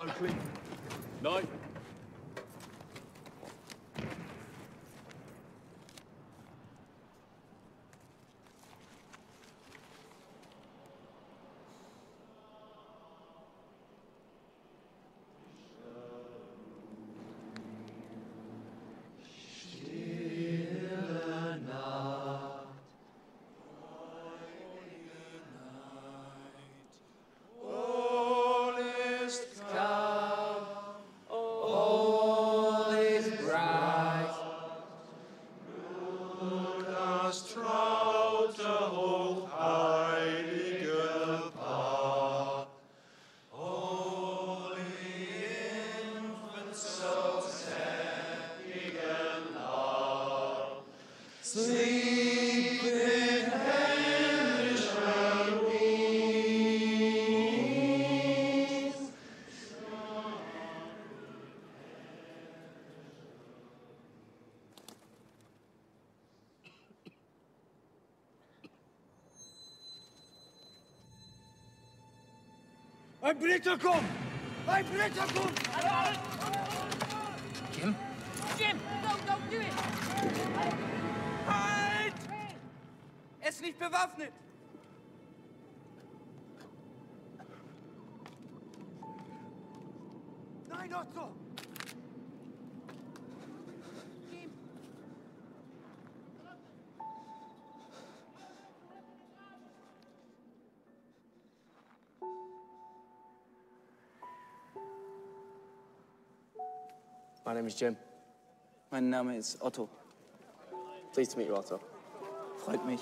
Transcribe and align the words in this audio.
Oakley. 0.00 0.30
Night. 1.22 1.67
Ein 73.58 74.84
Britter 74.84 75.26
kommt! 75.34 75.58
Jim? 77.76 77.94
Jim, 78.56 78.76
no, 79.02 79.10
don't 79.26 79.50
do 79.50 79.56
it! 79.56 79.72
Halt! 81.44 82.14
Er 83.40 83.48
ist 83.48 83.60
nicht 83.60 83.76
bewaffnet! 83.76 84.32
Nein, 90.68 90.94
Otto! 90.94 91.47
My 107.48 107.54
name 107.54 107.66
is 107.66 107.76
Jim. 107.76 107.96
Mein 108.92 109.08
Name 109.08 109.34
ist 109.38 109.56
Otto. 109.62 109.88
Pleased 111.14 111.30
to 111.30 111.38
meet 111.38 111.48
you, 111.48 111.56
Otto. 111.56 111.80
Freut 112.62 112.84
mich. 112.84 113.00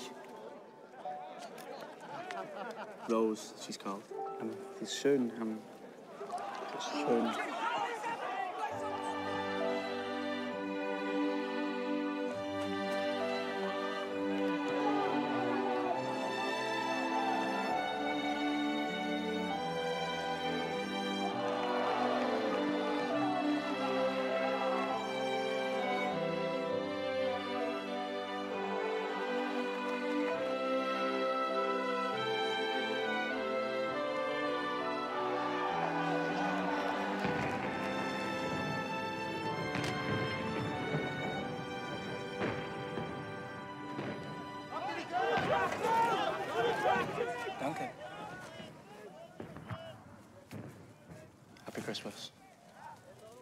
Rose, 3.09 3.53
she's 3.59 3.77
called. 3.77 4.03
Ist 4.79 4.95
schön. 4.95 5.33
Ist 6.77 6.91
schön. 6.93 7.56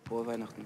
Frohe 0.08 0.26
Weihnachten. 0.26 0.66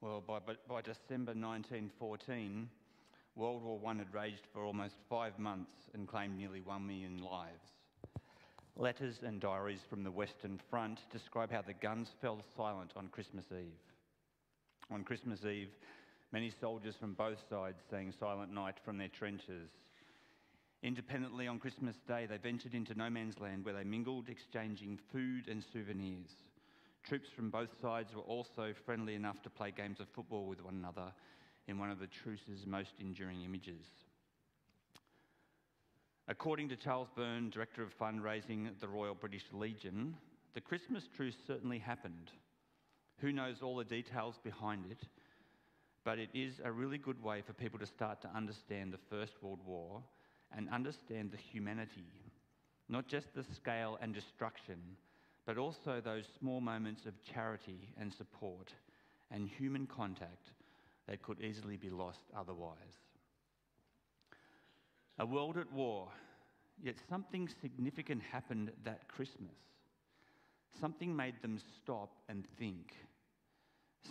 Well, 0.00 0.20
by, 0.20 0.40
by 0.68 0.82
December 0.82 1.32
1914, 1.32 2.68
World 3.34 3.62
War 3.62 3.80
I 3.86 3.94
had 3.94 4.12
raged 4.12 4.46
for 4.52 4.62
almost 4.62 4.96
five 5.08 5.38
months 5.38 5.72
and 5.94 6.06
claimed 6.06 6.36
nearly 6.36 6.60
one 6.60 6.86
million 6.86 7.22
lives. 7.22 7.72
Letters 8.76 9.22
and 9.22 9.40
diaries 9.40 9.80
from 9.88 10.04
the 10.04 10.10
Western 10.10 10.60
Front 10.68 11.00
describe 11.10 11.50
how 11.50 11.62
the 11.62 11.72
guns 11.72 12.08
fell 12.20 12.42
silent 12.56 12.92
on 12.94 13.08
Christmas 13.08 13.46
Eve. 13.50 13.72
On 14.90 15.02
Christmas 15.02 15.44
Eve, 15.46 15.70
many 16.30 16.50
soldiers 16.60 16.94
from 16.96 17.14
both 17.14 17.38
sides 17.48 17.78
sang 17.88 18.12
Silent 18.12 18.52
Night 18.52 18.76
from 18.84 18.98
their 18.98 19.08
trenches. 19.08 19.70
Independently 20.82 21.46
on 21.46 21.58
Christmas 21.58 21.96
Day, 22.06 22.26
they 22.26 22.36
ventured 22.36 22.74
into 22.74 22.94
no 22.94 23.08
man's 23.08 23.40
land 23.40 23.64
where 23.64 23.74
they 23.74 23.84
mingled, 23.84 24.28
exchanging 24.28 24.98
food 25.10 25.48
and 25.48 25.64
souvenirs. 25.72 26.28
Troops 27.08 27.28
from 27.34 27.50
both 27.50 27.70
sides 27.80 28.14
were 28.14 28.22
also 28.22 28.74
friendly 28.84 29.14
enough 29.14 29.40
to 29.42 29.50
play 29.50 29.70
games 29.70 30.00
of 30.00 30.08
football 30.08 30.46
with 30.46 30.62
one 30.62 30.74
another 30.74 31.12
in 31.68 31.78
one 31.78 31.90
of 31.90 31.98
the 31.98 32.08
truce's 32.22 32.66
most 32.66 32.92
enduring 33.00 33.42
images. 33.42 33.86
According 36.28 36.68
to 36.70 36.76
Charles 36.76 37.08
Byrne, 37.16 37.50
Director 37.50 37.82
of 37.82 37.98
Fundraising 37.98 38.66
at 38.66 38.80
the 38.80 38.88
Royal 38.88 39.14
British 39.14 39.44
Legion, 39.52 40.16
the 40.54 40.60
Christmas 40.60 41.04
truce 41.16 41.36
certainly 41.46 41.78
happened. 41.78 42.30
Who 43.18 43.32
knows 43.32 43.56
all 43.62 43.76
the 43.76 43.84
details 43.84 44.36
behind 44.42 44.84
it, 44.90 45.02
but 46.04 46.18
it 46.18 46.30
is 46.34 46.54
a 46.64 46.72
really 46.72 46.98
good 46.98 47.22
way 47.22 47.42
for 47.46 47.52
people 47.52 47.78
to 47.78 47.86
start 47.86 48.20
to 48.22 48.36
understand 48.36 48.92
the 48.92 48.98
First 49.10 49.32
World 49.42 49.60
War 49.66 50.02
and 50.56 50.68
understand 50.70 51.30
the 51.30 51.38
humanity, 51.38 52.06
not 52.88 53.08
just 53.08 53.26
the 53.34 53.44
scale 53.54 53.98
and 54.00 54.14
destruction, 54.14 54.78
but 55.46 55.58
also 55.58 56.00
those 56.00 56.24
small 56.38 56.60
moments 56.60 57.06
of 57.06 57.14
charity 57.34 57.88
and 58.00 58.12
support 58.12 58.72
and 59.30 59.48
human 59.48 59.86
contact 59.86 60.50
that 61.08 61.22
could 61.22 61.40
easily 61.40 61.76
be 61.76 61.90
lost 61.90 62.20
otherwise. 62.36 62.76
A 65.18 65.26
world 65.26 65.56
at 65.56 65.72
war, 65.72 66.08
yet 66.82 66.96
something 67.08 67.48
significant 67.60 68.22
happened 68.22 68.72
that 68.84 69.08
Christmas. 69.08 69.56
Something 70.80 71.14
made 71.14 71.34
them 71.42 71.58
stop 71.76 72.14
and 72.28 72.46
think. 72.58 72.94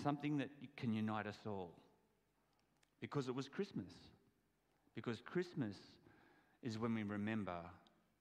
Something 0.04 0.38
that 0.38 0.50
can 0.78 0.94
unite 0.94 1.28
us 1.28 1.40
all. 1.46 1.72
Because 3.00 3.28
it 3.28 3.36
was 3.36 3.50
Christmas. 3.50 3.92
Because 4.96 5.22
Christmas 5.22 5.76
is 6.62 6.78
when 6.78 6.94
we 6.94 7.04
remember 7.04 7.58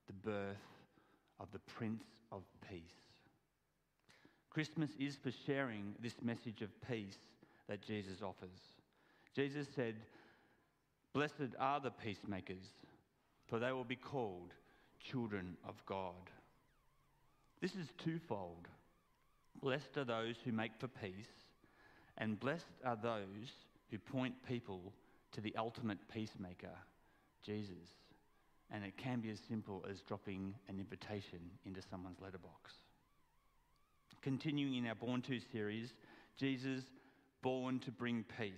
the 0.06 0.12
birth 0.12 0.56
of 1.38 1.52
the 1.52 1.58
Prince 1.60 2.04
of 2.32 2.42
Peace. 2.68 2.80
Christmas 4.50 4.90
is 4.98 5.16
for 5.16 5.30
sharing 5.30 5.94
this 6.00 6.16
message 6.22 6.62
of 6.62 6.70
peace 6.88 7.18
that 7.70 7.80
Jesus 7.80 8.20
offers. 8.20 8.58
Jesus 9.34 9.68
said, 9.76 9.94
Blessed 11.14 11.54
are 11.58 11.78
the 11.78 11.92
peacemakers, 11.92 12.66
for 13.46 13.60
they 13.60 13.70
will 13.70 13.84
be 13.84 13.96
called 13.96 14.52
children 15.00 15.56
of 15.66 15.76
God. 15.86 16.30
This 17.62 17.76
is 17.76 17.86
twofold. 17.96 18.66
Blessed 19.62 19.96
are 19.96 20.04
those 20.04 20.34
who 20.44 20.50
make 20.50 20.72
for 20.80 20.88
peace, 20.88 21.30
and 22.18 22.40
blessed 22.40 22.64
are 22.84 22.98
those 23.00 23.52
who 23.90 23.98
point 23.98 24.34
people 24.48 24.92
to 25.32 25.40
the 25.40 25.54
ultimate 25.56 25.98
peacemaker, 26.12 26.74
Jesus. 27.44 27.88
And 28.72 28.84
it 28.84 28.96
can 28.96 29.20
be 29.20 29.30
as 29.30 29.38
simple 29.48 29.84
as 29.88 30.00
dropping 30.00 30.54
an 30.68 30.80
invitation 30.80 31.38
into 31.64 31.82
someone's 31.88 32.20
letterbox. 32.20 32.72
Continuing 34.22 34.74
in 34.74 34.86
our 34.88 34.94
Born 34.96 35.22
to 35.22 35.38
series, 35.52 35.92
Jesus 36.36 36.84
born 37.42 37.78
to 37.80 37.90
bring 37.90 38.24
peace. 38.38 38.52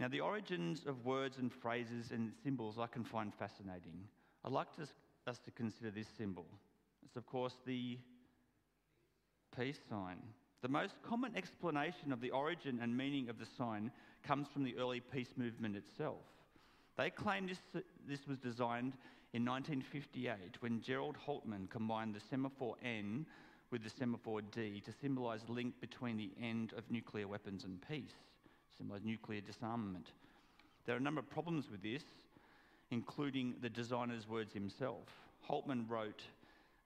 Now, 0.00 0.08
the 0.08 0.20
origins 0.20 0.82
of 0.86 1.04
words 1.04 1.38
and 1.38 1.52
phrases 1.52 2.10
and 2.10 2.32
symbols 2.42 2.76
I 2.78 2.86
can 2.86 3.04
find 3.04 3.32
fascinating. 3.34 4.08
I'd 4.44 4.52
like 4.52 4.74
to, 4.76 4.82
us 5.26 5.38
to 5.44 5.50
consider 5.52 5.90
this 5.90 6.08
symbol. 6.18 6.46
It's, 7.04 7.16
of 7.16 7.26
course, 7.26 7.54
the 7.64 7.98
peace 9.56 9.78
sign. 9.88 10.18
The 10.62 10.68
most 10.68 10.94
common 11.02 11.36
explanation 11.36 12.12
of 12.12 12.20
the 12.20 12.30
origin 12.30 12.80
and 12.82 12.96
meaning 12.96 13.28
of 13.28 13.38
the 13.38 13.46
sign 13.46 13.90
comes 14.22 14.48
from 14.52 14.64
the 14.64 14.76
early 14.78 15.00
peace 15.00 15.34
movement 15.36 15.76
itself. 15.76 16.22
They 16.96 17.10
claim 17.10 17.46
this, 17.46 17.58
this 18.08 18.26
was 18.26 18.38
designed 18.38 18.94
in 19.32 19.44
1958 19.44 20.60
when 20.60 20.80
Gerald 20.80 21.16
Holtman 21.26 21.68
combined 21.68 22.14
the 22.14 22.20
semaphore 22.30 22.76
N 22.82 23.26
with 23.74 23.82
the 23.82 23.90
semaphore 23.90 24.40
D 24.40 24.80
to 24.86 24.92
symbolise 24.92 25.40
a 25.48 25.52
link 25.52 25.74
between 25.80 26.16
the 26.16 26.30
end 26.40 26.72
of 26.78 26.88
nuclear 26.92 27.26
weapons 27.26 27.64
and 27.64 27.80
peace, 27.88 28.14
symbolise 28.78 29.02
nuclear 29.04 29.40
disarmament. 29.40 30.12
There 30.86 30.94
are 30.94 30.98
a 30.98 31.02
number 31.02 31.18
of 31.18 31.28
problems 31.28 31.68
with 31.68 31.82
this, 31.82 32.04
including 32.92 33.56
the 33.62 33.68
designer's 33.68 34.28
words 34.28 34.52
himself. 34.52 35.08
Holtman 35.50 35.90
wrote 35.90 36.22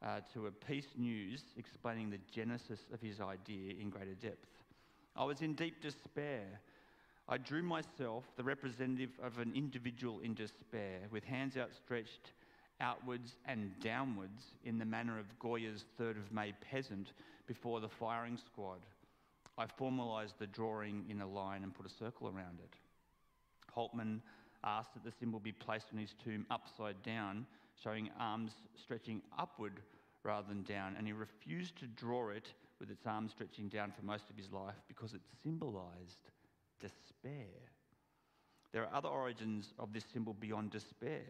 uh, 0.02 0.20
to 0.32 0.46
a 0.46 0.50
Peace 0.50 0.86
News 0.96 1.42
explaining 1.58 2.08
the 2.08 2.20
genesis 2.34 2.80
of 2.90 3.02
his 3.02 3.20
idea 3.20 3.74
in 3.78 3.90
greater 3.90 4.14
depth. 4.14 4.48
I 5.14 5.24
was 5.24 5.42
in 5.42 5.52
deep 5.52 5.82
despair. 5.82 6.46
I 7.28 7.36
drew 7.36 7.62
myself, 7.62 8.24
the 8.38 8.44
representative 8.44 9.10
of 9.22 9.38
an 9.38 9.52
individual 9.54 10.20
in 10.20 10.32
despair, 10.32 11.00
with 11.10 11.24
hands 11.24 11.58
outstretched 11.58 12.32
outwards 12.80 13.36
and 13.46 13.78
downwards 13.80 14.52
in 14.64 14.78
the 14.78 14.84
manner 14.84 15.18
of 15.18 15.38
Goya's 15.38 15.84
3rd 16.00 16.18
of 16.18 16.32
May 16.32 16.52
peasant 16.70 17.12
before 17.46 17.80
the 17.80 17.88
firing 17.88 18.36
squad. 18.36 18.80
I 19.56 19.66
formalised 19.66 20.38
the 20.38 20.46
drawing 20.46 21.04
in 21.08 21.20
a 21.20 21.26
line 21.26 21.64
and 21.64 21.74
put 21.74 21.86
a 21.86 21.90
circle 21.90 22.28
around 22.28 22.60
it. 22.62 22.74
Holtman 23.76 24.20
asked 24.64 24.94
that 24.94 25.04
the 25.04 25.12
symbol 25.18 25.40
be 25.40 25.52
placed 25.52 25.86
on 25.92 25.98
his 25.98 26.14
tomb 26.24 26.46
upside 26.50 27.02
down, 27.02 27.46
showing 27.82 28.10
arms 28.18 28.52
stretching 28.76 29.22
upward 29.38 29.80
rather 30.22 30.46
than 30.48 30.62
down, 30.62 30.94
and 30.96 31.06
he 31.06 31.12
refused 31.12 31.76
to 31.78 31.86
draw 31.86 32.28
it 32.30 32.52
with 32.80 32.90
its 32.90 33.06
arms 33.06 33.32
stretching 33.32 33.68
down 33.68 33.92
for 33.96 34.04
most 34.04 34.30
of 34.30 34.36
his 34.36 34.52
life 34.52 34.74
because 34.86 35.14
it 35.14 35.20
symbolised 35.42 36.30
despair. 36.80 37.46
There 38.72 38.82
are 38.82 38.94
other 38.94 39.08
origins 39.08 39.72
of 39.78 39.92
this 39.92 40.04
symbol 40.12 40.34
beyond 40.34 40.70
despair. 40.70 41.24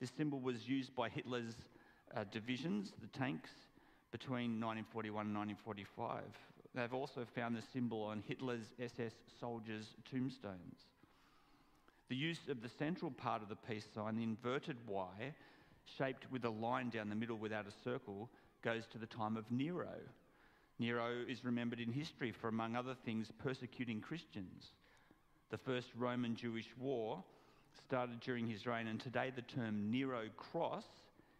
This 0.00 0.10
symbol 0.16 0.40
was 0.40 0.66
used 0.66 0.94
by 0.94 1.10
Hitler's 1.10 1.54
uh, 2.16 2.24
divisions, 2.32 2.92
the 3.00 3.18
tanks, 3.18 3.50
between 4.12 4.60
1941 4.60 5.26
and 5.26 5.36
1945. 5.36 6.22
They've 6.74 6.94
also 6.94 7.26
found 7.34 7.54
the 7.54 7.62
symbol 7.72 8.02
on 8.02 8.22
Hitler's 8.26 8.72
SS 8.80 9.12
soldiers' 9.38 9.94
tombstones. 10.10 10.78
The 12.08 12.16
use 12.16 12.48
of 12.48 12.62
the 12.62 12.70
central 12.78 13.10
part 13.10 13.42
of 13.42 13.48
the 13.48 13.56
peace 13.56 13.86
sign, 13.94 14.16
the 14.16 14.22
inverted 14.22 14.76
Y, 14.88 15.34
shaped 15.98 16.30
with 16.32 16.44
a 16.44 16.50
line 16.50 16.90
down 16.90 17.08
the 17.08 17.14
middle 17.14 17.36
without 17.36 17.66
a 17.66 17.84
circle, 17.84 18.30
goes 18.62 18.84
to 18.92 18.98
the 18.98 19.06
time 19.06 19.36
of 19.36 19.50
Nero. 19.50 19.94
Nero 20.78 21.10
is 21.28 21.44
remembered 21.44 21.78
in 21.78 21.92
history 21.92 22.32
for, 22.32 22.48
among 22.48 22.74
other 22.74 22.96
things, 23.04 23.30
persecuting 23.38 24.00
Christians. 24.00 24.72
The 25.50 25.58
first 25.58 25.88
Roman 25.96 26.34
Jewish 26.34 26.68
war 26.78 27.22
started 27.86 28.20
during 28.20 28.46
his 28.46 28.66
reign, 28.66 28.86
and 28.86 29.00
today 29.00 29.32
the 29.34 29.42
term 29.42 29.90
Nero 29.90 30.22
cross 30.36 30.84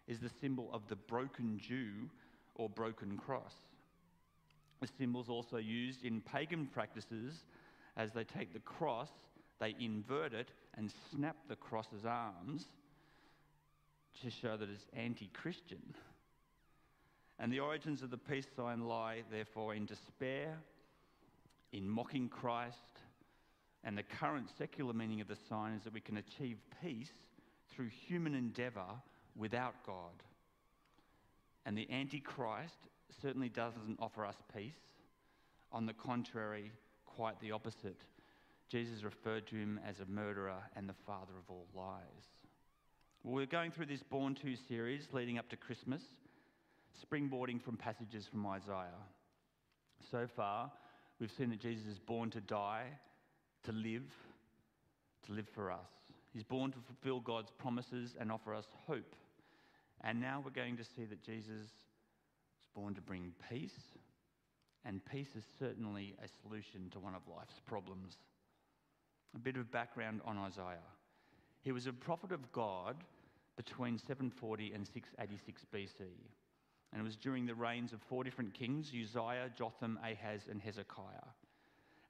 is 0.08 0.20
the 0.20 0.30
symbol 0.40 0.68
of 0.72 0.82
the 0.88 0.96
broken 0.96 1.58
Jew 1.58 2.08
or 2.56 2.68
broken 2.68 3.16
cross. 3.16 3.54
The 4.80 4.88
symbol's 4.98 5.28
also 5.28 5.58
used 5.58 6.04
in 6.04 6.20
pagan 6.20 6.66
practices 6.66 7.44
as 7.96 8.12
they 8.12 8.24
take 8.24 8.52
the 8.52 8.60
cross, 8.60 9.10
they 9.60 9.74
invert 9.78 10.32
it 10.32 10.48
and 10.76 10.90
snap 11.10 11.36
the 11.48 11.56
cross's 11.56 12.04
arms 12.04 12.66
to 14.22 14.30
show 14.30 14.56
that 14.56 14.68
it's 14.68 14.86
anti 14.96 15.28
Christian. 15.32 15.82
And 17.38 17.52
the 17.52 17.60
origins 17.60 18.02
of 18.02 18.10
the 18.10 18.18
peace 18.18 18.46
sign 18.54 18.86
lie, 18.86 19.22
therefore, 19.30 19.74
in 19.74 19.86
despair, 19.86 20.58
in 21.72 21.88
mocking 21.88 22.28
Christ, 22.28 22.99
and 23.84 23.96
the 23.96 24.02
current 24.02 24.48
secular 24.58 24.92
meaning 24.92 25.20
of 25.20 25.28
the 25.28 25.36
sign 25.48 25.72
is 25.72 25.84
that 25.84 25.94
we 25.94 26.00
can 26.00 26.18
achieve 26.18 26.58
peace 26.82 27.12
through 27.70 27.88
human 27.88 28.34
endeavour 28.34 28.86
without 29.36 29.74
God. 29.86 30.22
And 31.64 31.76
the 31.76 31.90
Antichrist 31.90 32.74
certainly 33.22 33.48
doesn't 33.48 33.98
offer 33.98 34.26
us 34.26 34.36
peace. 34.54 34.72
On 35.72 35.86
the 35.86 35.92
contrary, 35.92 36.72
quite 37.06 37.40
the 37.40 37.52
opposite. 37.52 38.00
Jesus 38.68 39.02
referred 39.02 39.46
to 39.48 39.56
him 39.56 39.80
as 39.86 40.00
a 40.00 40.06
murderer 40.06 40.62
and 40.76 40.88
the 40.88 40.94
father 41.06 41.32
of 41.38 41.48
all 41.48 41.66
lies. 41.74 42.02
Well, 43.22 43.34
we're 43.34 43.46
going 43.46 43.70
through 43.70 43.86
this 43.86 44.02
Born 44.02 44.34
to 44.36 44.56
series 44.68 45.08
leading 45.12 45.38
up 45.38 45.48
to 45.50 45.56
Christmas, 45.56 46.02
springboarding 47.04 47.62
from 47.62 47.76
passages 47.76 48.26
from 48.30 48.46
Isaiah. 48.46 49.06
So 50.10 50.26
far, 50.34 50.70
we've 51.18 51.30
seen 51.30 51.50
that 51.50 51.60
Jesus 51.60 51.86
is 51.86 51.98
born 51.98 52.30
to 52.30 52.40
die 52.40 52.84
to 53.64 53.72
live, 53.72 54.08
to 55.26 55.32
live 55.32 55.48
for 55.54 55.70
us. 55.70 55.90
He's 56.32 56.44
born 56.44 56.70
to 56.72 56.78
fulfill 56.78 57.20
God's 57.20 57.50
promises 57.50 58.14
and 58.18 58.30
offer 58.30 58.54
us 58.54 58.66
hope. 58.86 59.14
And 60.02 60.20
now 60.20 60.42
we're 60.44 60.50
going 60.50 60.76
to 60.76 60.84
see 60.84 61.04
that 61.04 61.22
Jesus 61.22 61.66
is 61.66 62.66
born 62.74 62.94
to 62.94 63.00
bring 63.00 63.32
peace, 63.50 63.78
and 64.84 65.04
peace 65.04 65.36
is 65.36 65.44
certainly 65.58 66.14
a 66.24 66.28
solution 66.42 66.88
to 66.92 67.00
one 67.00 67.14
of 67.14 67.22
life's 67.28 67.60
problems. 67.66 68.16
A 69.34 69.38
bit 69.38 69.56
of 69.56 69.70
background 69.70 70.20
on 70.24 70.38
Isaiah. 70.38 70.78
He 71.62 71.72
was 71.72 71.86
a 71.86 71.92
prophet 71.92 72.32
of 72.32 72.50
God 72.52 72.96
between 73.56 73.98
740 73.98 74.72
and 74.72 74.86
686 74.86 75.66
BC. 75.74 76.06
And 76.92 77.00
it 77.00 77.04
was 77.04 77.16
during 77.16 77.46
the 77.46 77.54
reigns 77.54 77.92
of 77.92 78.00
four 78.08 78.24
different 78.24 78.54
kings 78.54 78.88
Uzziah, 78.88 79.50
Jotham, 79.56 79.98
Ahaz, 80.02 80.48
and 80.50 80.60
Hezekiah. 80.60 81.28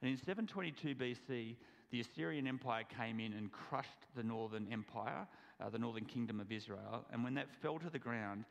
And 0.01 0.09
in 0.09 0.17
722 0.17 0.95
BC, 0.95 1.55
the 1.91 1.99
Assyrian 1.99 2.47
Empire 2.47 2.83
came 2.97 3.19
in 3.19 3.33
and 3.33 3.51
crushed 3.51 3.89
the 4.15 4.23
northern 4.23 4.67
empire, 4.71 5.27
uh, 5.59 5.69
the 5.69 5.77
northern 5.77 6.05
kingdom 6.05 6.39
of 6.39 6.51
Israel. 6.51 7.05
And 7.11 7.23
when 7.23 7.35
that 7.35 7.47
fell 7.61 7.77
to 7.79 7.89
the 7.89 7.99
ground, 7.99 8.45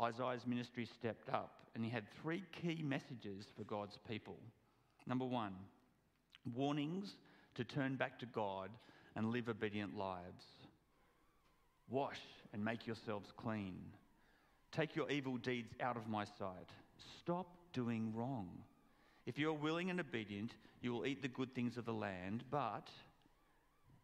Isaiah's 0.00 0.46
ministry 0.46 0.86
stepped 0.86 1.28
up 1.28 1.52
and 1.74 1.84
he 1.84 1.90
had 1.90 2.04
three 2.22 2.44
key 2.62 2.82
messages 2.82 3.46
for 3.56 3.64
God's 3.64 3.98
people. 4.08 4.38
Number 5.06 5.24
one, 5.24 5.54
warnings 6.54 7.16
to 7.54 7.64
turn 7.64 7.96
back 7.96 8.18
to 8.20 8.26
God 8.26 8.70
and 9.14 9.30
live 9.30 9.48
obedient 9.48 9.96
lives. 9.96 10.44
Wash 11.90 12.20
and 12.52 12.64
make 12.64 12.86
yourselves 12.86 13.32
clean. 13.36 13.76
Take 14.72 14.96
your 14.96 15.10
evil 15.10 15.36
deeds 15.36 15.72
out 15.80 15.96
of 15.96 16.08
my 16.08 16.24
sight. 16.24 16.70
Stop 17.20 17.46
doing 17.72 18.12
wrong. 18.14 18.48
If 19.26 19.38
you 19.38 19.50
are 19.50 19.54
willing 19.54 19.90
and 19.90 20.00
obedient, 20.00 20.52
you 20.80 20.92
will 20.92 21.06
eat 21.06 21.22
the 21.22 21.28
good 21.28 21.54
things 21.54 21.76
of 21.76 21.84
the 21.84 21.92
land, 21.92 22.44
but 22.50 22.88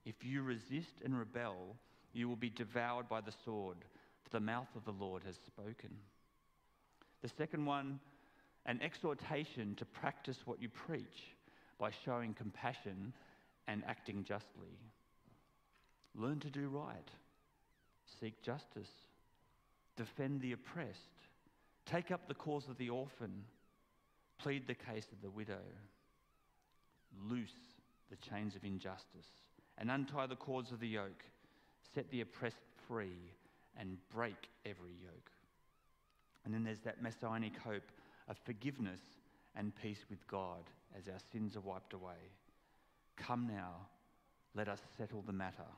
if 0.05 0.14
you 0.23 0.43
resist 0.43 1.00
and 1.05 1.19
rebel, 1.19 1.76
you 2.12 2.29
will 2.29 2.37
be 2.37 2.50
devoured 2.50 3.09
by 3.09 3.21
the 3.21 3.33
sword, 3.45 3.79
for 4.23 4.31
the 4.31 4.41
mouth 4.41 4.69
of 4.76 4.85
the 4.85 5.05
Lord 5.05 5.23
has 5.25 5.37
spoken. 5.47 5.91
The 7.23 7.31
second 7.37 7.64
one, 7.67 8.00
an 8.67 8.81
exhortation 8.83 9.75
to 9.76 9.85
practice 9.85 10.38
what 10.45 10.61
you 10.61 10.69
preach 10.69 11.35
by 11.79 11.91
showing 12.05 12.35
compassion 12.35 13.12
and 13.69 13.83
acting 13.87 14.25
justly. 14.25 14.79
Learn 16.14 16.41
to 16.41 16.50
do 16.50 16.69
right, 16.69 17.11
seek 18.21 18.43
justice, 18.43 18.91
defend 19.97 20.41
the 20.41 20.52
oppressed, 20.52 20.99
take 21.87 22.11
up 22.11 22.29
the 22.29 22.35
cause 22.35 22.69
of 22.69 22.79
the 22.79 22.91
orphan. 22.91 23.45
Plead 24.38 24.67
the 24.67 24.75
case 24.75 25.07
of 25.12 25.23
the 25.23 25.31
widow, 25.31 25.62
loose 27.28 27.54
the 28.11 28.16
chains 28.16 28.54
of 28.54 28.64
injustice, 28.64 29.28
and 29.78 29.90
untie 29.90 30.26
the 30.26 30.37
cords 30.37 30.71
of 30.71 30.81
the 30.81 30.88
yoke, 30.88 31.25
set 31.95 32.11
the 32.11 32.21
oppressed 32.21 32.64
free, 32.87 33.16
and 33.78 33.97
break 34.14 34.49
every 34.66 34.92
yoke. 35.02 35.31
And 36.45 36.52
then 36.52 36.64
there's 36.64 36.81
that 36.81 37.02
messianic 37.02 37.57
hope 37.57 37.90
of 38.28 38.37
forgiveness 38.45 39.00
and 39.57 39.75
peace 39.75 40.04
with 40.11 40.26
God 40.26 40.64
as 40.97 41.09
our 41.09 41.21
sins 41.33 41.57
are 41.57 41.61
wiped 41.61 41.95
away. 41.95 42.31
Come 43.16 43.47
now, 43.47 43.75
let 44.54 44.69
us 44.69 44.81
settle 44.99 45.23
the 45.26 45.33
matter, 45.33 45.71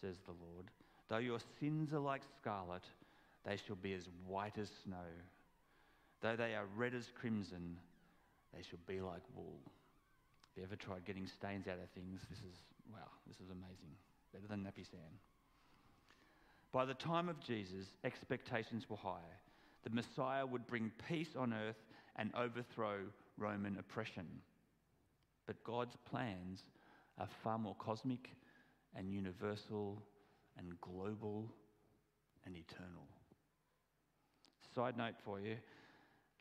says 0.00 0.16
the 0.24 0.32
Lord. 0.32 0.66
Though 1.08 1.18
your 1.18 1.38
sins 1.60 1.92
are 1.92 1.98
like 1.98 2.22
scarlet, 2.40 2.82
they 3.44 3.56
shall 3.56 3.76
be 3.76 3.92
as 3.92 4.08
white 4.26 4.58
as 4.58 4.70
snow. 4.84 5.06
Though 6.20 6.36
they 6.36 6.54
are 6.54 6.66
red 6.76 6.94
as 6.94 7.12
crimson, 7.14 7.76
they 8.54 8.62
shall 8.62 8.78
be 8.86 9.00
like 9.00 9.22
wool. 9.34 9.60
If 10.54 10.58
you 10.58 10.64
ever 10.64 10.76
tried 10.76 11.04
getting 11.04 11.26
stains 11.26 11.66
out 11.66 11.80
of 11.82 11.90
things, 11.96 12.20
this 12.30 12.38
is, 12.38 12.54
wow, 12.92 13.10
this 13.26 13.38
is 13.38 13.50
amazing. 13.50 13.90
better 14.32 14.46
than 14.46 14.62
Napisan. 14.62 15.18
By 16.70 16.84
the 16.84 16.94
time 16.94 17.28
of 17.28 17.40
Jesus, 17.40 17.88
expectations 18.04 18.88
were 18.88 18.96
high. 18.96 19.32
The 19.82 19.90
Messiah 19.90 20.46
would 20.46 20.64
bring 20.68 20.92
peace 21.08 21.34
on 21.36 21.52
earth 21.52 21.82
and 22.14 22.30
overthrow 22.36 22.98
Roman 23.36 23.78
oppression. 23.78 24.26
But 25.44 25.64
God's 25.64 25.96
plans 26.08 26.62
are 27.18 27.28
far 27.42 27.58
more 27.58 27.74
cosmic 27.80 28.30
and 28.94 29.10
universal 29.10 30.00
and 30.56 30.80
global 30.80 31.52
and 32.46 32.56
eternal. 32.56 33.08
Side 34.72 34.96
note 34.96 35.14
for 35.24 35.40
you 35.40 35.56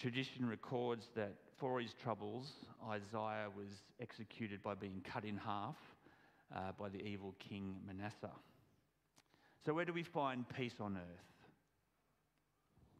tradition 0.04 0.46
records 0.46 1.06
that 1.16 1.32
for 1.58 1.80
his 1.80 1.94
troubles, 2.04 2.52
Isaiah 2.90 3.48
was 3.56 3.70
executed 4.02 4.62
by 4.62 4.76
being 4.76 5.02
cut 5.10 5.24
in 5.24 5.38
half 5.38 5.78
uh, 6.54 6.74
by 6.78 6.90
the 6.90 7.02
evil 7.02 7.34
king 7.40 7.76
Manasseh. 7.88 8.36
So, 9.66 9.74
where 9.74 9.86
do 9.86 9.94
we 9.94 10.04
find 10.04 10.44
peace 10.58 10.74
on 10.82 10.98
earth? 10.98 11.48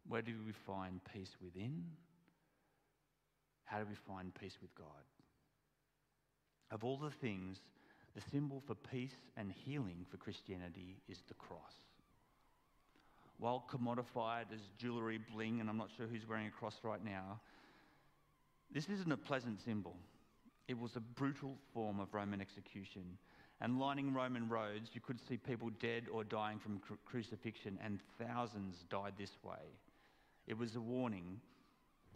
Where 0.08 0.22
do 0.22 0.32
we 0.46 0.54
find 0.66 1.02
peace 1.14 1.32
within? 1.44 1.84
How 3.66 3.80
do 3.80 3.86
we 3.90 3.98
find 4.08 4.34
peace 4.34 4.56
with 4.62 4.74
God? 4.74 5.04
Of 6.72 6.86
all 6.86 6.98
the 6.98 7.12
things, 7.20 7.58
the 8.16 8.22
symbol 8.32 8.64
for 8.66 8.76
peace 8.76 9.18
and 9.36 9.52
healing 9.52 10.06
for 10.10 10.16
Christianity 10.16 11.02
is 11.10 11.18
the 11.28 11.34
cross. 11.34 11.74
While 13.44 13.66
commodified 13.70 14.54
as 14.54 14.62
jewellery 14.78 15.20
bling, 15.34 15.60
and 15.60 15.70
I'm 15.70 15.76
not 15.76 15.90
sure 15.98 16.08
who's 16.08 16.26
wearing 16.26 16.48
a 16.48 16.50
cross 16.50 16.76
right 16.82 17.04
now, 17.04 17.42
this 18.74 18.88
isn't 18.88 19.12
a 19.12 19.18
pleasant 19.18 19.60
symbol. 19.66 19.98
It 20.70 20.80
was 20.80 20.96
a 20.96 21.02
brutal 21.02 21.58
form 21.74 22.00
of 22.00 22.14
Roman 22.14 22.40
execution. 22.40 23.04
And 23.60 23.82
lining 23.82 24.14
Roman 24.14 24.48
roads, 24.48 24.92
you 24.94 25.02
could 25.02 25.20
see 25.28 25.36
people 25.36 25.72
dead 25.82 26.06
or 26.10 26.24
dying 26.24 26.58
from 26.58 26.80
cru- 26.80 26.98
crucifixion, 27.04 27.78
and 27.84 28.00
thousands 28.18 28.86
died 28.90 29.16
this 29.18 29.36
way. 29.44 29.76
It 30.48 30.58
was 30.58 30.78
a 30.78 30.82
warning 30.82 31.42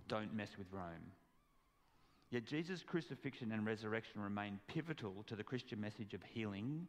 don't 0.08 0.34
mess 0.34 0.52
with 0.58 0.68
Rome. 0.72 1.12
Yet 2.30 2.46
Jesus' 2.46 2.86
crucifixion 2.88 3.52
and 3.52 3.66
resurrection 3.66 4.22
remain 4.22 4.62
pivotal 4.70 5.26
to 5.28 5.36
the 5.36 5.44
Christian 5.44 5.82
message 5.82 6.14
of 6.14 6.22
healing, 6.24 6.88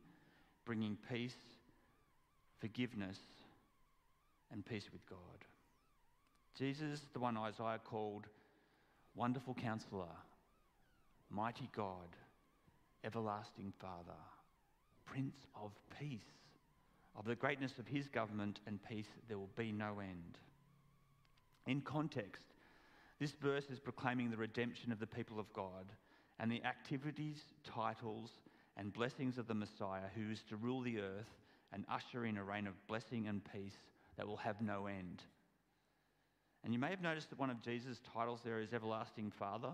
bringing 0.65 0.97
peace, 1.11 1.35
forgiveness, 2.61 3.19
and 4.53 4.65
peace 4.65 4.89
with 4.93 5.05
God. 5.09 5.19
Jesus, 6.57 7.03
the 7.13 7.21
one 7.21 7.37
Isaiah 7.37 7.81
called 7.85 8.27
Wonderful 9.15 9.55
Counselor, 9.55 10.07
Mighty 11.31 11.69
God, 11.75 12.17
Everlasting 13.05 13.73
Father, 13.81 14.19
Prince 15.05 15.37
of 15.55 15.73
Peace. 15.99 16.21
Of 17.17 17.25
the 17.25 17.35
greatness 17.35 17.79
of 17.79 17.87
his 17.87 18.07
government 18.09 18.61
and 18.67 18.79
peace, 18.89 19.09
there 19.29 19.39
will 19.39 19.51
be 19.57 19.73
no 19.73 19.99
end. 20.01 20.39
In 21.67 21.81
context, 21.81 22.47
this 23.19 23.33
verse 23.33 23.67
is 23.71 23.81
proclaiming 23.81 24.31
the 24.31 24.37
redemption 24.37 24.93
of 24.93 25.01
the 25.01 25.07
people 25.07 25.41
of 25.41 25.53
God 25.53 25.93
and 26.39 26.51
the 26.51 26.65
activities, 26.65 27.43
titles, 27.65 28.31
and 28.77 28.93
blessings 28.93 29.39
of 29.39 29.49
the 29.49 29.55
Messiah 29.55 30.09
who 30.15 30.31
is 30.31 30.43
to 30.49 30.57
rule 30.57 30.81
the 30.83 31.01
earth 31.01 31.35
and 31.73 31.85
usher 31.91 32.25
in 32.25 32.37
a 32.37 32.45
reign 32.45 32.67
of 32.67 32.87
blessing 32.87 33.27
and 33.27 33.43
peace 33.53 33.77
that 34.19 34.27
will 34.27 34.37
have 34.37 34.61
no 34.61 34.87
end. 34.87 35.23
And 36.65 36.73
you 36.75 36.79
may 36.79 36.91
have 36.91 37.01
noticed 37.01 37.31
that 37.31 37.39
one 37.39 37.51
of 37.51 37.63
Jesus' 37.63 38.01
titles 38.13 38.41
there 38.45 38.61
is 38.61 38.75
Everlasting 38.75 39.33
Father. 39.39 39.71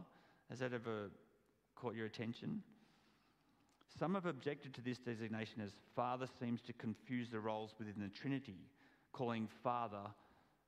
Has 0.51 0.61
that 0.61 0.73
ever 0.73 1.11
caught 1.75 1.97
your 1.97 2.07
attention? 2.07 2.63
Some 3.99 4.15
have 4.15 4.27
objected 4.27 4.75
to 4.75 4.81
this 4.83 4.99
designation 4.99 5.63
as 5.65 5.71
Father 5.97 6.27
seems 6.39 6.61
to 6.63 6.73
confuse 6.75 7.31
the 7.31 7.41
roles 7.41 7.75
within 7.79 7.95
the 7.99 8.09
Trinity, 8.09 8.59
calling 9.13 9.49
Father 9.63 10.11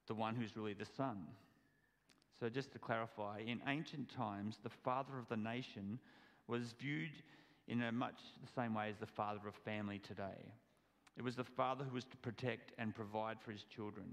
the 0.06 0.14
one 0.14 0.34
who's 0.34 0.56
really 0.56 0.74
the 0.74 0.86
Son. 0.96 1.18
So, 2.40 2.48
just 2.48 2.72
to 2.72 2.78
clarify, 2.78 3.40
in 3.46 3.60
ancient 3.66 4.14
times, 4.14 4.58
the 4.62 4.70
father 4.84 5.18
of 5.18 5.28
the 5.28 5.36
nation 5.36 5.98
was 6.48 6.74
viewed 6.78 7.10
in 7.66 7.82
a 7.82 7.92
much 7.92 8.16
the 8.42 8.60
same 8.60 8.74
way 8.74 8.90
as 8.90 8.96
the 8.98 9.06
father 9.06 9.48
of 9.48 9.54
family 9.64 9.98
today. 9.98 10.52
It 11.16 11.24
was 11.24 11.36
the 11.36 11.44
father 11.44 11.84
who 11.84 11.94
was 11.94 12.04
to 12.04 12.16
protect 12.18 12.72
and 12.78 12.94
provide 12.94 13.38
for 13.40 13.50
his 13.50 13.64
children. 13.74 14.06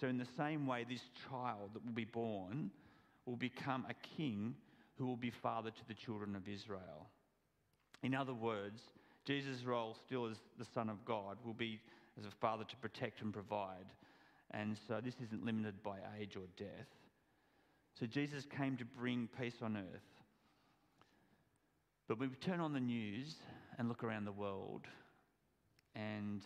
So, 0.00 0.08
in 0.08 0.18
the 0.18 0.26
same 0.36 0.66
way, 0.66 0.84
this 0.88 1.02
child 1.28 1.70
that 1.74 1.84
will 1.84 1.92
be 1.92 2.04
born 2.04 2.70
will 3.26 3.36
become 3.36 3.86
a 3.88 4.16
king 4.16 4.54
who 4.98 5.06
will 5.06 5.16
be 5.16 5.30
father 5.30 5.70
to 5.70 5.88
the 5.88 5.94
children 5.94 6.34
of 6.34 6.48
Israel. 6.48 7.08
In 8.02 8.14
other 8.14 8.34
words, 8.34 8.80
Jesus' 9.24 9.64
role, 9.64 9.96
still 10.06 10.26
as 10.26 10.36
the 10.58 10.66
Son 10.74 10.90
of 10.90 11.04
God, 11.04 11.38
will 11.44 11.54
be 11.54 11.80
as 12.18 12.26
a 12.26 12.40
father 12.40 12.64
to 12.64 12.76
protect 12.76 13.22
and 13.22 13.32
provide. 13.32 13.86
And 14.50 14.76
so, 14.88 15.00
this 15.02 15.14
isn't 15.24 15.44
limited 15.44 15.82
by 15.82 15.98
age 16.20 16.36
or 16.36 16.46
death. 16.56 16.88
So, 17.98 18.06
Jesus 18.06 18.44
came 18.44 18.76
to 18.78 18.84
bring 18.84 19.28
peace 19.38 19.62
on 19.62 19.76
earth. 19.76 20.02
But 22.08 22.18
we 22.18 22.26
turn 22.28 22.60
on 22.60 22.72
the 22.72 22.80
news 22.80 23.36
and 23.78 23.88
look 23.88 24.04
around 24.04 24.24
the 24.24 24.32
world, 24.32 24.82
and 25.94 26.42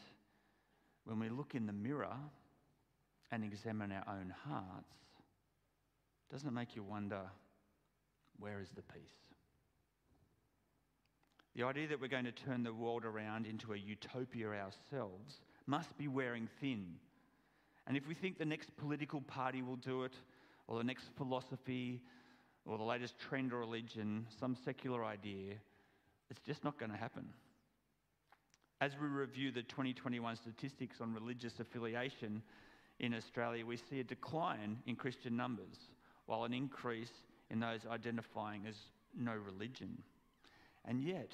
when 1.05 1.19
we 1.19 1.28
look 1.28 1.55
in 1.55 1.67
the 1.67 1.73
mirror 1.73 2.17
and 3.31 3.45
examine 3.45 3.93
our 3.93 4.05
own 4.09 4.33
hearts, 4.47 4.95
doesn't 6.31 6.49
it 6.49 6.52
make 6.52 6.76
you 6.76 6.83
wonder 6.83 7.21
where 8.38 8.61
is 8.61 8.69
the 8.71 8.83
peace? 8.83 9.28
The 11.57 11.64
idea 11.64 11.88
that 11.88 12.00
we're 12.00 12.09
going 12.09 12.25
to 12.25 12.33
turn 12.33 12.62
the 12.62 12.73
world 12.73 13.05
around 13.05 13.47
into 13.47 13.73
a 13.73 13.76
utopia 13.76 14.49
ourselves 14.49 15.40
must 15.67 15.97
be 15.99 16.07
wearing 16.07 16.49
thin. 16.61 16.87
And 17.87 17.97
if 17.97 18.07
we 18.07 18.14
think 18.14 18.38
the 18.38 18.45
next 18.45 18.76
political 18.76 19.23
party 19.23 19.62
will 19.62 19.76
do 19.76 20.05
it, 20.05 20.12
or 20.67 20.78
the 20.78 20.85
next 20.85 21.07
philosophy, 21.17 22.02
or 22.67 22.76
the 22.76 22.85
latest 22.85 23.19
trend 23.19 23.52
or 23.52 23.59
religion, 23.59 24.26
some 24.38 24.55
secular 24.55 25.05
idea, 25.05 25.55
it's 26.31 26.40
just 26.47 26.62
not 26.62 26.78
going 26.78 26.93
to 26.93 26.97
happen. 26.99 27.26
As 28.80 28.92
we 29.00 29.08
review 29.08 29.50
the 29.50 29.62
2021 29.62 30.37
statistics 30.37 31.00
on 31.00 31.12
religious 31.12 31.58
affiliation 31.58 32.42
in 33.00 33.12
Australia, 33.12 33.66
we 33.66 33.76
see 33.76 33.99
a 34.00 34.04
decline 34.04 34.78
in 34.87 34.94
Christian 34.94 35.37
numbers, 35.37 35.76
while 36.26 36.44
an 36.44 36.52
increase 36.52 37.11
in 37.50 37.58
those 37.58 37.80
identifying 37.90 38.66
as 38.68 38.76
no 39.16 39.32
religion. 39.32 40.00
And 40.85 41.02
yet, 41.02 41.32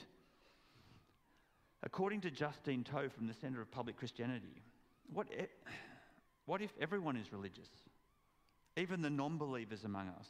according 1.82 2.22
to 2.22 2.30
Justine 2.30 2.82
Toh 2.82 3.10
from 3.10 3.26
the 3.26 3.34
Centre 3.34 3.60
of 3.60 3.70
Public 3.70 3.98
Christianity, 3.98 4.62
what, 5.12 5.26
what 6.46 6.62
if 6.62 6.70
everyone 6.80 7.16
is 7.16 7.30
religious? 7.30 7.68
Even 8.76 9.02
the 9.02 9.10
non 9.10 9.36
believers 9.36 9.84
among 9.84 10.08
us. 10.08 10.26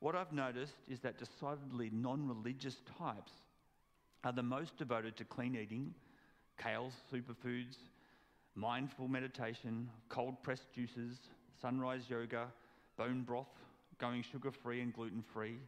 What 0.00 0.16
I've 0.16 0.32
noticed 0.32 0.74
is 0.88 1.00
that 1.00 1.18
decidedly 1.18 1.90
non 1.92 2.26
religious 2.26 2.76
types 2.98 3.32
are 4.24 4.32
the 4.32 4.42
most 4.42 4.76
devoted 4.76 5.16
to 5.16 5.24
clean 5.24 5.56
eating, 5.56 5.94
kale 6.58 6.90
superfoods, 7.12 7.76
mindful 8.54 9.08
meditation, 9.08 9.88
cold 10.08 10.42
pressed 10.42 10.72
juices, 10.74 11.16
sunrise 11.60 12.02
yoga, 12.08 12.48
bone 12.96 13.22
broth, 13.22 13.46
going 13.98 14.22
sugar 14.22 14.50
free 14.50 14.80
and 14.80 14.92
gluten 14.92 15.22
free, 15.22 15.58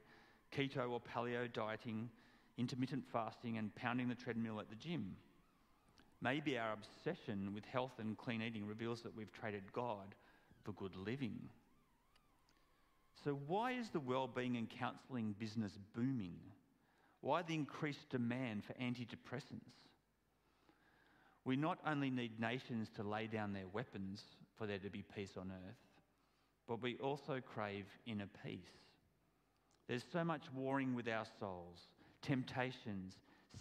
keto 0.54 0.90
or 0.90 1.00
paleo 1.00 1.50
dieting, 1.52 2.08
intermittent 2.58 3.04
fasting, 3.12 3.58
and 3.58 3.74
pounding 3.74 4.08
the 4.08 4.14
treadmill 4.14 4.60
at 4.60 4.68
the 4.68 4.76
gym. 4.76 5.16
Maybe 6.20 6.58
our 6.58 6.72
obsession 6.72 7.52
with 7.54 7.64
health 7.64 7.92
and 7.98 8.16
clean 8.18 8.42
eating 8.42 8.66
reveals 8.66 9.02
that 9.02 9.16
we've 9.16 9.32
traded 9.32 9.72
God 9.72 10.14
for 10.64 10.72
good 10.72 10.94
living. 10.96 11.38
So, 13.24 13.38
why 13.46 13.72
is 13.72 13.90
the 13.90 14.00
well-being 14.00 14.56
and 14.56 14.68
counselling 14.68 15.34
business 15.38 15.72
booming? 15.94 16.36
Why 17.20 17.42
the 17.42 17.54
increased 17.54 18.08
demand 18.10 18.64
for 18.64 18.72
antidepressants? 18.74 19.89
We 21.44 21.56
not 21.56 21.78
only 21.86 22.10
need 22.10 22.38
nations 22.38 22.88
to 22.96 23.02
lay 23.02 23.26
down 23.26 23.52
their 23.52 23.68
weapons 23.72 24.22
for 24.56 24.66
there 24.66 24.78
to 24.78 24.90
be 24.90 25.04
peace 25.14 25.36
on 25.38 25.50
earth, 25.50 25.76
but 26.68 26.82
we 26.82 26.96
also 26.96 27.40
crave 27.40 27.86
inner 28.06 28.28
peace. 28.44 28.60
There's 29.88 30.04
so 30.12 30.22
much 30.22 30.42
warring 30.54 30.94
with 30.94 31.08
our 31.08 31.24
souls, 31.40 31.78
temptations, 32.22 33.14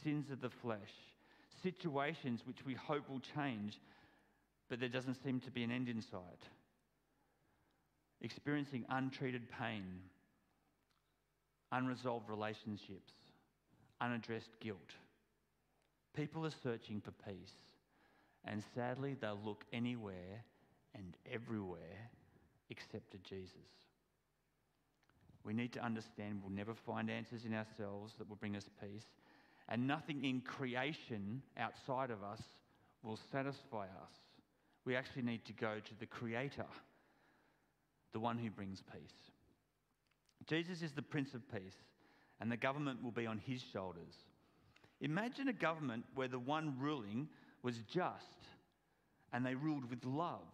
sins 0.03 0.29
of 0.29 0.41
the 0.41 0.49
flesh, 0.49 0.93
situations 1.63 2.41
which 2.45 2.65
we 2.65 2.75
hope 2.75 3.09
will 3.09 3.21
change, 3.35 3.79
but 4.69 4.79
there 4.79 4.89
doesn't 4.89 5.23
seem 5.23 5.39
to 5.39 5.51
be 5.51 5.63
an 5.63 5.71
end 5.71 5.89
in 5.89 6.01
sight. 6.01 6.43
Experiencing 8.21 8.85
untreated 8.89 9.43
pain, 9.49 9.85
unresolved 11.71 12.29
relationships, 12.29 13.13
unaddressed 14.01 14.59
guilt. 14.59 14.77
People 16.15 16.45
are 16.45 16.53
searching 16.63 17.01
for 17.01 17.11
peace, 17.27 17.53
and 18.49 18.63
sadly, 18.73 19.15
they'll 19.21 19.39
look 19.45 19.63
anywhere 19.71 20.43
and 20.95 21.15
everywhere 21.31 22.09
except 22.69 23.11
to 23.11 23.17
Jesus. 23.19 23.53
We 25.45 25.53
need 25.53 25.71
to 25.73 25.85
understand 25.85 26.41
we'll 26.41 26.51
never 26.51 26.73
find 26.73 27.09
answers 27.09 27.45
in 27.45 27.53
ourselves 27.53 28.13
that 28.17 28.27
will 28.27 28.35
bring 28.35 28.55
us 28.55 28.65
peace, 28.81 29.05
and 29.69 29.87
nothing 29.87 30.25
in 30.25 30.41
creation 30.41 31.43
outside 31.57 32.09
of 32.09 32.23
us 32.23 32.41
will 33.03 33.19
satisfy 33.31 33.85
us. 33.85 34.13
We 34.83 34.95
actually 34.95 35.21
need 35.21 35.45
to 35.45 35.53
go 35.53 35.75
to 35.75 35.99
the 35.99 36.07
Creator, 36.07 36.65
the 38.13 38.19
one 38.19 38.39
who 38.39 38.49
brings 38.49 38.81
peace. 38.91 39.13
Jesus 40.47 40.81
is 40.81 40.91
the 40.93 41.01
Prince 41.03 41.35
of 41.35 41.49
Peace, 41.51 41.77
and 42.41 42.51
the 42.51 42.57
government 42.57 43.03
will 43.03 43.11
be 43.11 43.27
on 43.27 43.37
his 43.45 43.61
shoulders. 43.71 44.15
Imagine 45.01 45.47
a 45.47 45.53
government 45.53 46.05
where 46.15 46.27
the 46.27 46.39
one 46.39 46.75
ruling 46.79 47.27
was 47.63 47.77
just 47.91 48.25
and 49.33 49.45
they 49.45 49.55
ruled 49.55 49.89
with 49.89 50.03
love 50.05 50.47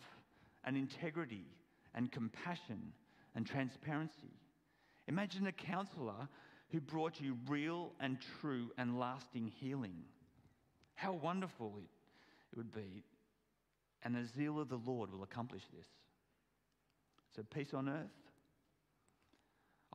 and 0.64 0.76
integrity 0.76 1.46
and 1.94 2.12
compassion 2.12 2.94
and 3.36 3.46
transparency. 3.46 4.34
Imagine 5.08 5.48
a 5.48 5.52
counselor 5.52 6.28
who 6.72 6.82
brought 6.82 7.22
you 7.22 7.38
real 7.48 7.94
and 8.00 8.18
true 8.42 8.72
and 8.78 9.00
lasting 9.00 9.52
healing. 9.60 10.04
How 10.96 11.14
wonderful 11.14 11.76
it, 11.78 11.90
it 12.52 12.58
would 12.58 12.74
be. 12.74 13.04
And 14.04 14.16
the 14.16 14.26
zeal 14.38 14.60
of 14.60 14.70
the 14.70 14.80
Lord 14.86 15.12
will 15.12 15.24
accomplish 15.24 15.64
this. 15.76 15.88
So, 17.36 17.44
peace 17.44 17.74
on 17.74 17.90
earth. 17.90 18.08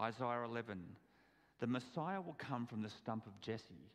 Isaiah 0.01 0.45
11 0.45 0.83
The 1.61 1.67
Messiah 1.67 2.21
will 2.21 2.37
come 2.39 2.67
from 2.67 2.83
the 2.83 2.91
stump 2.91 3.27
of 3.27 3.41
Jesse, 3.41 3.91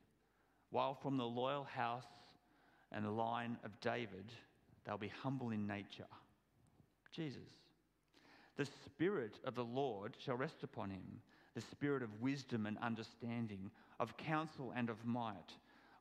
while 0.70 0.96
from 0.96 1.18
the 1.18 1.26
loyal 1.26 1.64
house 1.64 2.06
and 2.96 3.06
the 3.06 3.12
line 3.12 3.58
of 3.64 3.80
David, 3.82 4.32
they'll 4.86 4.98
be 4.98 5.12
humble 5.22 5.52
in 5.52 5.68
nature. 5.68 6.08
Jesus. 7.12 7.52
The 8.58 8.66
Spirit 8.86 9.36
of 9.44 9.54
the 9.54 9.64
Lord 9.64 10.16
shall 10.18 10.38
rest 10.38 10.64
upon 10.64 10.90
him 10.90 11.22
the 11.56 11.62
spirit 11.62 12.04
of 12.04 12.22
wisdom 12.22 12.66
and 12.66 12.78
understanding, 12.80 13.72
of 14.00 14.18
counsel 14.18 14.74
and 14.75 14.90
of 14.90 15.04
might, 15.06 15.54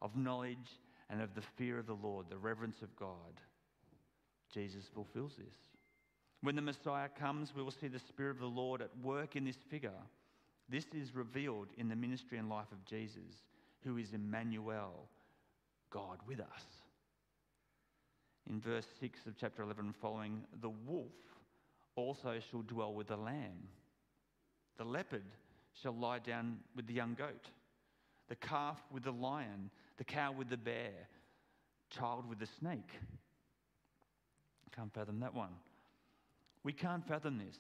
of 0.02 0.16
knowledge 0.16 0.80
and 1.08 1.22
of 1.22 1.34
the 1.34 1.42
fear 1.56 1.78
of 1.78 1.86
the 1.86 1.94
Lord, 1.94 2.26
the 2.28 2.36
reverence 2.36 2.82
of 2.82 2.94
God. 2.96 3.40
Jesus 4.52 4.84
fulfills 4.92 5.36
this. 5.36 5.54
When 6.42 6.56
the 6.56 6.62
Messiah 6.62 7.08
comes, 7.08 7.54
we 7.54 7.62
will 7.62 7.70
see 7.70 7.88
the 7.88 8.00
Spirit 8.00 8.32
of 8.32 8.40
the 8.40 8.46
Lord 8.46 8.82
at 8.82 8.90
work 9.02 9.36
in 9.36 9.44
this 9.44 9.58
figure. 9.70 9.90
This 10.68 10.86
is 10.92 11.14
revealed 11.14 11.68
in 11.78 11.88
the 11.88 11.96
ministry 11.96 12.38
and 12.38 12.48
life 12.48 12.72
of 12.72 12.84
Jesus, 12.84 13.44
who 13.84 13.96
is 13.96 14.12
Emmanuel, 14.12 15.08
God 15.90 16.18
with 16.26 16.40
us. 16.40 16.64
In 18.48 18.60
verse 18.60 18.86
6 19.00 19.26
of 19.26 19.34
chapter 19.38 19.62
11 19.62 19.94
following, 20.00 20.42
the 20.60 20.70
wolf 20.86 21.12
also 21.96 22.38
shall 22.50 22.62
dwell 22.62 22.92
with 22.92 23.08
the 23.08 23.16
lamb. 23.16 23.68
The 24.76 24.84
leopard 24.84 25.24
shall 25.82 25.96
lie 25.96 26.18
down 26.18 26.58
with 26.76 26.86
the 26.86 26.92
young 26.92 27.14
goat, 27.14 27.48
the 28.28 28.36
calf 28.36 28.78
with 28.92 29.04
the 29.04 29.12
lion, 29.12 29.70
the 29.96 30.04
cow 30.04 30.32
with 30.32 30.48
the 30.48 30.56
bear, 30.56 30.92
child 31.90 32.28
with 32.28 32.38
the 32.38 32.48
snake. 32.58 32.90
Can't 34.74 34.92
fathom 34.92 35.20
that 35.20 35.34
one. 35.34 35.54
We 36.64 36.72
can't 36.72 37.06
fathom 37.06 37.38
this. 37.38 37.56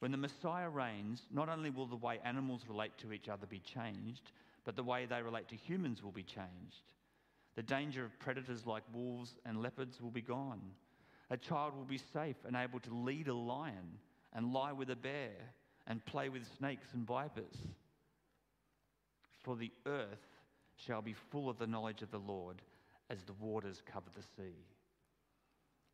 When 0.00 0.12
the 0.12 0.18
Messiah 0.18 0.68
reigns, 0.68 1.22
not 1.32 1.48
only 1.48 1.70
will 1.70 1.86
the 1.86 1.96
way 1.96 2.20
animals 2.22 2.62
relate 2.68 2.96
to 2.98 3.12
each 3.12 3.28
other 3.28 3.46
be 3.46 3.60
changed, 3.60 4.30
but 4.64 4.76
the 4.76 4.82
way 4.82 5.06
they 5.06 5.22
relate 5.22 5.48
to 5.48 5.56
humans 5.56 6.02
will 6.02 6.12
be 6.12 6.22
changed. 6.22 6.92
The 7.58 7.64
danger 7.64 8.04
of 8.04 8.16
predators 8.20 8.66
like 8.66 8.84
wolves 8.94 9.34
and 9.44 9.60
leopards 9.60 10.00
will 10.00 10.12
be 10.12 10.22
gone. 10.22 10.60
A 11.28 11.36
child 11.36 11.74
will 11.76 11.82
be 11.84 11.98
safe 11.98 12.36
and 12.46 12.54
able 12.54 12.78
to 12.78 12.94
lead 12.94 13.26
a 13.26 13.34
lion 13.34 13.98
and 14.32 14.52
lie 14.52 14.70
with 14.70 14.90
a 14.90 14.94
bear 14.94 15.32
and 15.88 16.04
play 16.06 16.28
with 16.28 16.46
snakes 16.56 16.86
and 16.94 17.04
vipers. 17.04 17.56
For 19.42 19.56
the 19.56 19.72
earth 19.86 20.38
shall 20.76 21.02
be 21.02 21.16
full 21.32 21.50
of 21.50 21.58
the 21.58 21.66
knowledge 21.66 22.00
of 22.00 22.12
the 22.12 22.20
Lord 22.20 22.62
as 23.10 23.24
the 23.24 23.32
waters 23.40 23.82
cover 23.84 24.10
the 24.14 24.22
sea. 24.22 24.54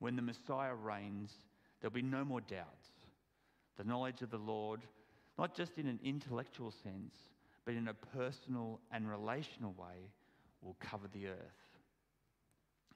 When 0.00 0.16
the 0.16 0.20
Messiah 0.20 0.74
reigns, 0.74 1.32
there'll 1.80 1.94
be 1.94 2.02
no 2.02 2.26
more 2.26 2.42
doubts. 2.42 2.90
The 3.78 3.84
knowledge 3.84 4.20
of 4.20 4.30
the 4.30 4.36
Lord, 4.36 4.82
not 5.38 5.56
just 5.56 5.78
in 5.78 5.86
an 5.86 6.00
intellectual 6.04 6.70
sense, 6.70 7.16
but 7.64 7.72
in 7.72 7.88
a 7.88 7.94
personal 7.94 8.80
and 8.92 9.08
relational 9.08 9.72
way, 9.78 10.10
will 10.64 10.76
cover 10.80 11.06
the 11.12 11.28
earth. 11.28 11.78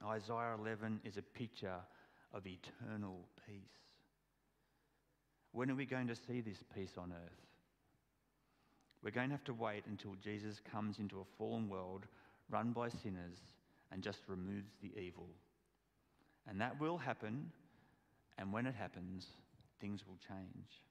Isaiah 0.05 0.55
11 0.59 1.01
is 1.03 1.17
a 1.17 1.21
picture 1.21 1.79
of 2.33 2.43
eternal 2.45 3.27
peace. 3.45 3.59
When 5.51 5.69
are 5.69 5.75
we 5.75 5.85
going 5.85 6.07
to 6.07 6.15
see 6.15 6.41
this 6.41 6.63
peace 6.73 6.93
on 6.97 7.11
earth? 7.11 7.41
We're 9.03 9.11
going 9.11 9.29
to 9.29 9.35
have 9.35 9.45
to 9.45 9.53
wait 9.53 9.83
until 9.87 10.15
Jesus 10.21 10.61
comes 10.71 10.99
into 10.99 11.19
a 11.19 11.37
fallen 11.37 11.69
world 11.69 12.05
run 12.49 12.71
by 12.71 12.89
sinners 12.89 13.37
and 13.91 14.03
just 14.03 14.19
removes 14.27 14.71
the 14.81 14.91
evil. 14.99 15.27
And 16.47 16.59
that 16.61 16.79
will 16.79 16.97
happen, 16.97 17.51
and 18.37 18.51
when 18.51 18.65
it 18.65 18.75
happens, 18.75 19.25
things 19.79 20.03
will 20.07 20.17
change. 20.27 20.81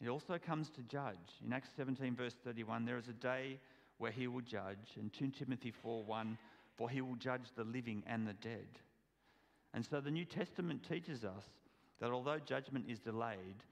It 0.00 0.08
also 0.08 0.38
comes 0.38 0.68
to 0.70 0.82
judge. 0.82 1.40
In 1.44 1.52
Acts 1.52 1.70
17, 1.76 2.16
verse 2.16 2.34
31, 2.44 2.84
there 2.84 2.98
is 2.98 3.08
a 3.08 3.12
day 3.12 3.58
where 3.98 4.10
he 4.10 4.26
will 4.26 4.40
judge, 4.40 4.96
and 4.96 5.12
2 5.12 5.28
Timothy 5.28 5.70
4 5.70 6.04
1, 6.04 6.38
for 6.76 6.90
he 6.90 7.00
will 7.00 7.16
judge 7.16 7.52
the 7.56 7.64
living 7.64 8.02
and 8.06 8.26
the 8.26 8.34
dead. 8.34 8.68
And 9.74 9.84
so 9.84 10.00
the 10.00 10.10
New 10.10 10.24
Testament 10.24 10.86
teaches 10.88 11.24
us 11.24 11.44
that 12.00 12.10
although 12.10 12.38
judgment 12.38 12.86
is 12.88 12.98
delayed, 12.98 13.64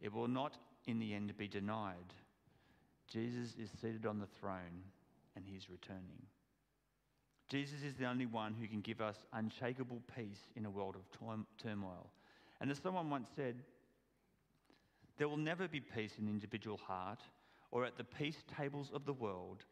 it 0.00 0.12
will 0.12 0.28
not 0.28 0.56
in 0.86 0.98
the 0.98 1.14
end 1.14 1.36
be 1.36 1.48
denied. 1.48 2.14
Jesus 3.08 3.54
is 3.58 3.70
seated 3.80 4.06
on 4.06 4.18
the 4.18 4.28
throne 4.40 4.82
and 5.34 5.44
he's 5.44 5.70
returning. 5.70 6.26
Jesus 7.48 7.82
is 7.82 7.94
the 7.94 8.04
only 8.04 8.26
one 8.26 8.54
who 8.54 8.68
can 8.68 8.82
give 8.82 9.00
us 9.00 9.16
unshakable 9.32 10.02
peace 10.14 10.50
in 10.54 10.66
a 10.66 10.70
world 10.70 10.96
of 10.96 11.38
turmoil. 11.62 12.10
And 12.60 12.70
as 12.70 12.78
someone 12.78 13.08
once 13.08 13.28
said, 13.34 13.62
there 15.16 15.28
will 15.28 15.38
never 15.38 15.66
be 15.66 15.80
peace 15.80 16.12
in 16.18 16.26
the 16.26 16.30
individual 16.30 16.76
heart 16.76 17.20
or 17.70 17.84
at 17.84 17.96
the 17.96 18.04
peace 18.04 18.42
tables 18.56 18.90
of 18.94 19.04
the 19.04 19.12
world 19.12 19.64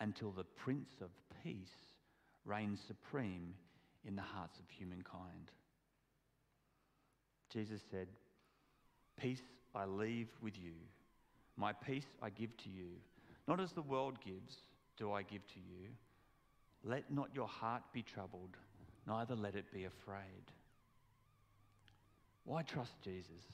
until 0.00 0.30
the 0.30 0.44
Prince 0.44 0.90
of 1.00 1.10
Peace 1.42 1.94
reigns 2.44 2.80
supreme 2.86 3.54
in 4.06 4.16
the 4.16 4.22
hearts 4.22 4.58
of 4.58 4.64
humankind. 4.70 5.50
Jesus 7.52 7.80
said, 7.90 8.08
Peace 9.20 9.42
I 9.74 9.86
leave 9.86 10.28
with 10.42 10.56
you, 10.56 10.72
my 11.56 11.72
peace 11.72 12.06
I 12.22 12.30
give 12.30 12.56
to 12.58 12.68
you. 12.68 12.88
Not 13.46 13.60
as 13.60 13.72
the 13.72 13.82
world 13.82 14.18
gives, 14.24 14.56
do 14.96 15.12
I 15.12 15.22
give 15.22 15.46
to 15.48 15.58
you. 15.58 15.88
Let 16.84 17.10
not 17.10 17.30
your 17.34 17.48
heart 17.48 17.82
be 17.92 18.02
troubled, 18.02 18.56
neither 19.06 19.34
let 19.34 19.54
it 19.54 19.72
be 19.72 19.84
afraid. 19.84 20.52
Why 22.44 22.62
trust 22.62 22.92
Jesus? 23.02 23.44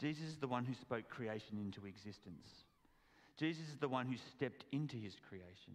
Jesus 0.00 0.24
is 0.24 0.36
the 0.36 0.48
one 0.48 0.64
who 0.64 0.74
spoke 0.74 1.08
creation 1.08 1.58
into 1.58 1.86
existence. 1.86 2.48
Jesus 3.38 3.68
is 3.68 3.78
the 3.80 3.88
one 3.88 4.06
who 4.06 4.16
stepped 4.36 4.64
into 4.72 4.96
his 4.96 5.14
creation. 5.28 5.74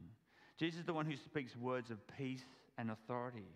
Jesus 0.57 0.81
is 0.81 0.85
the 0.85 0.93
one 0.93 1.05
who 1.05 1.15
speaks 1.15 1.55
words 1.55 1.89
of 1.89 1.97
peace 2.17 2.43
and 2.77 2.91
authority. 2.91 3.47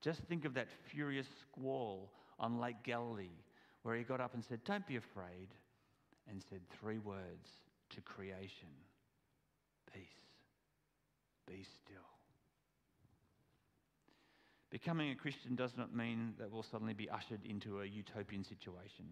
Just 0.00 0.20
think 0.28 0.44
of 0.44 0.54
that 0.54 0.68
furious 0.90 1.26
squall 1.42 2.12
on 2.38 2.60
Lake 2.60 2.82
Galilee, 2.84 3.42
where 3.82 3.96
he 3.96 4.04
got 4.04 4.20
up 4.20 4.34
and 4.34 4.44
said, 4.44 4.60
Don't 4.64 4.86
be 4.86 4.96
afraid, 4.96 5.48
and 6.28 6.42
said 6.50 6.60
three 6.80 6.98
words 6.98 7.48
to 7.90 8.00
creation 8.00 8.68
Peace, 9.92 10.02
be 11.46 11.64
still. 11.84 11.96
Becoming 14.70 15.10
a 15.10 15.14
Christian 15.14 15.54
does 15.54 15.76
not 15.76 15.94
mean 15.94 16.34
that 16.38 16.50
we'll 16.50 16.64
suddenly 16.64 16.92
be 16.92 17.08
ushered 17.08 17.40
into 17.44 17.80
a 17.80 17.86
utopian 17.86 18.44
situation, 18.44 19.06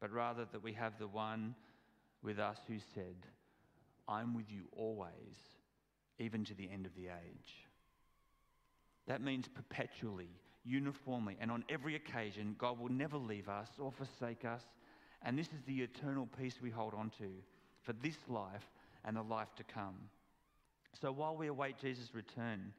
but 0.00 0.12
rather 0.12 0.46
that 0.52 0.62
we 0.62 0.72
have 0.72 0.98
the 0.98 1.08
one 1.08 1.54
with 2.22 2.38
us 2.38 2.58
who 2.66 2.78
said, 2.94 3.16
I'm 4.08 4.34
with 4.34 4.50
you 4.50 4.64
always, 4.76 5.36
even 6.18 6.44
to 6.44 6.54
the 6.54 6.68
end 6.70 6.86
of 6.86 6.94
the 6.94 7.06
age. 7.06 7.66
That 9.06 9.22
means 9.22 9.48
perpetually 9.48 10.30
uniformly 10.64 11.36
and 11.40 11.50
on 11.50 11.64
every 11.68 11.94
occasion, 11.94 12.56
God 12.58 12.78
will 12.78 12.90
never 12.90 13.18
leave 13.18 13.48
us 13.48 13.68
or 13.78 13.92
forsake 13.92 14.44
us. 14.44 14.62
And 15.22 15.38
this 15.38 15.48
is 15.48 15.62
the 15.66 15.82
eternal 15.82 16.28
peace 16.38 16.56
we 16.62 16.70
hold 16.70 16.94
on 16.94 17.10
to 17.18 17.28
for 17.82 17.92
this 17.92 18.16
life 18.28 18.70
and 19.04 19.16
the 19.16 19.22
life 19.22 19.54
to 19.56 19.64
come. 19.64 19.96
So 21.00 21.12
while 21.12 21.36
we 21.36 21.48
await 21.48 21.78
Jesus' 21.78 22.14
return, 22.14 22.72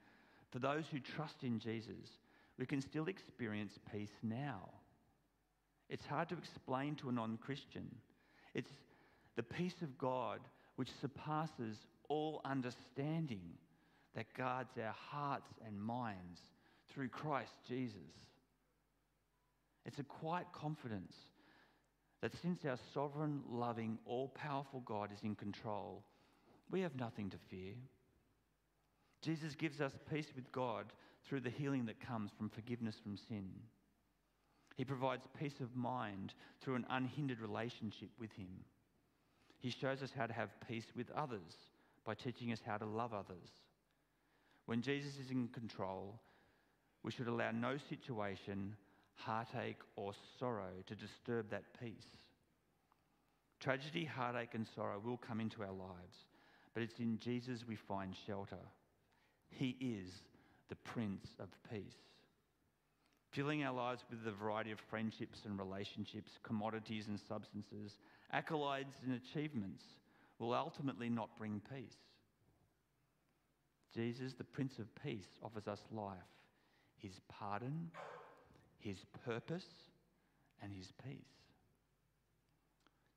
for 0.52 0.60
those 0.60 0.86
who 0.92 1.00
trust 1.00 1.44
in 1.44 1.60
Jesus, 1.60 2.20
we 2.58 2.66
can 2.66 2.82
still 2.82 3.08
experience 3.08 3.74
peace 3.92 4.14
now. 4.24 4.70
It's 5.90 6.06
hard 6.06 6.30
to 6.30 6.38
explain 6.38 6.96
to 6.96 7.10
a 7.10 7.12
non 7.12 7.38
Christian. 7.38 7.88
It's 8.54 8.72
the 9.36 9.44
peace 9.44 9.82
of 9.82 9.98
God 9.98 10.40
which 10.76 10.90
surpasses 11.02 11.78
all 12.10 12.42
understanding 12.46 13.42
that 14.16 14.34
guards 14.34 14.72
our 14.78 14.96
hearts 15.12 15.50
and 15.66 15.80
minds 15.80 16.40
through 16.94 17.10
Christ 17.10 17.52
Jesus. 17.68 18.00
It's 19.86 20.00
a 20.00 20.04
quiet 20.04 20.48
confidence 20.54 21.14
that 22.22 22.32
since 22.42 22.66
our 22.66 22.78
sovereign, 22.94 23.42
loving, 23.50 24.00
all 24.06 24.30
powerful 24.30 24.82
God 24.86 25.12
is 25.14 25.20
in 25.24 25.36
control, 25.36 26.04
we 26.72 26.82
have 26.82 26.96
nothing 26.96 27.30
to 27.30 27.38
fear. 27.50 27.74
Jesus 29.22 29.54
gives 29.56 29.82
us 29.82 29.92
peace 30.12 30.28
with 30.36 30.52
God 30.52 30.86
through 31.28 31.42
the 31.42 31.50
healing 31.50 31.86
that 31.86 32.00
comes 32.00 32.32
from 32.38 32.50
forgiveness 32.50 32.96
from 33.02 33.18
sin. 33.18 33.50
He 34.76 34.84
provides 34.86 35.24
peace 35.40 35.60
of 35.62 35.76
mind 35.76 36.34
through 36.62 36.76
an 36.76 36.86
unhindered 36.90 37.40
relationship 37.40 38.10
with 38.20 38.32
Him. 38.34 38.50
He 39.60 39.72
shows 39.72 40.04
us 40.04 40.12
how 40.16 40.28
to 40.28 40.34
have 40.34 40.50
peace 40.68 40.86
with 40.96 41.10
others 41.12 41.56
by 42.06 42.14
teaching 42.14 42.52
us 42.52 42.60
how 42.66 42.78
to 42.78 42.86
love 42.86 43.14
others. 43.14 43.50
When 44.66 44.82
Jesus 44.82 45.14
is 45.18 45.32
in 45.32 45.48
control, 45.50 46.20
we 47.04 47.12
should 47.12 47.28
allow 47.28 47.52
no 47.52 47.78
situation, 47.90 48.76
heartache, 49.16 49.80
or 49.96 50.12
sorrow 50.40 50.72
to 50.88 50.96
disturb 50.96 51.50
that 51.52 51.64
peace. 51.80 52.08
Tragedy, 53.60 54.06
heartache, 54.06 54.54
and 54.54 54.68
sorrow 54.76 55.00
will 55.04 55.18
come 55.18 55.40
into 55.40 55.64
our 55.64 55.72
lives, 55.72 56.18
but 56.74 56.84
it's 56.84 57.00
in 57.00 57.18
Jesus 57.20 57.64
we 57.68 57.76
find 57.76 58.14
shelter. 58.28 58.60
He 59.50 59.78
is 59.80 60.10
the 60.68 60.76
Prince 60.76 61.28
of 61.40 61.48
Peace. 61.72 61.96
Filling 63.36 63.66
our 63.66 63.74
lives 63.74 64.02
with 64.10 64.26
a 64.26 64.32
variety 64.32 64.72
of 64.72 64.80
friendships 64.90 65.40
and 65.44 65.60
relationships, 65.60 66.32
commodities 66.44 67.08
and 67.10 67.20
substances, 67.28 67.98
accolades 68.34 68.96
and 69.06 69.20
achievements 69.22 69.84
will 70.40 70.54
ultimately 70.54 71.10
not 71.10 71.38
bring 71.38 71.62
peace. 71.70 71.98
Jesus, 73.94 74.34
the 74.38 74.46
Prince 74.46 74.80
of 74.80 74.88
Peace, 75.04 75.28
offers 75.44 75.68
us 75.68 75.80
life, 75.92 76.16
his 76.98 77.20
pardon, 77.28 77.92
his 78.80 78.98
purpose, 79.26 79.66
and 80.64 80.72
his 80.72 80.94
peace. 81.04 81.18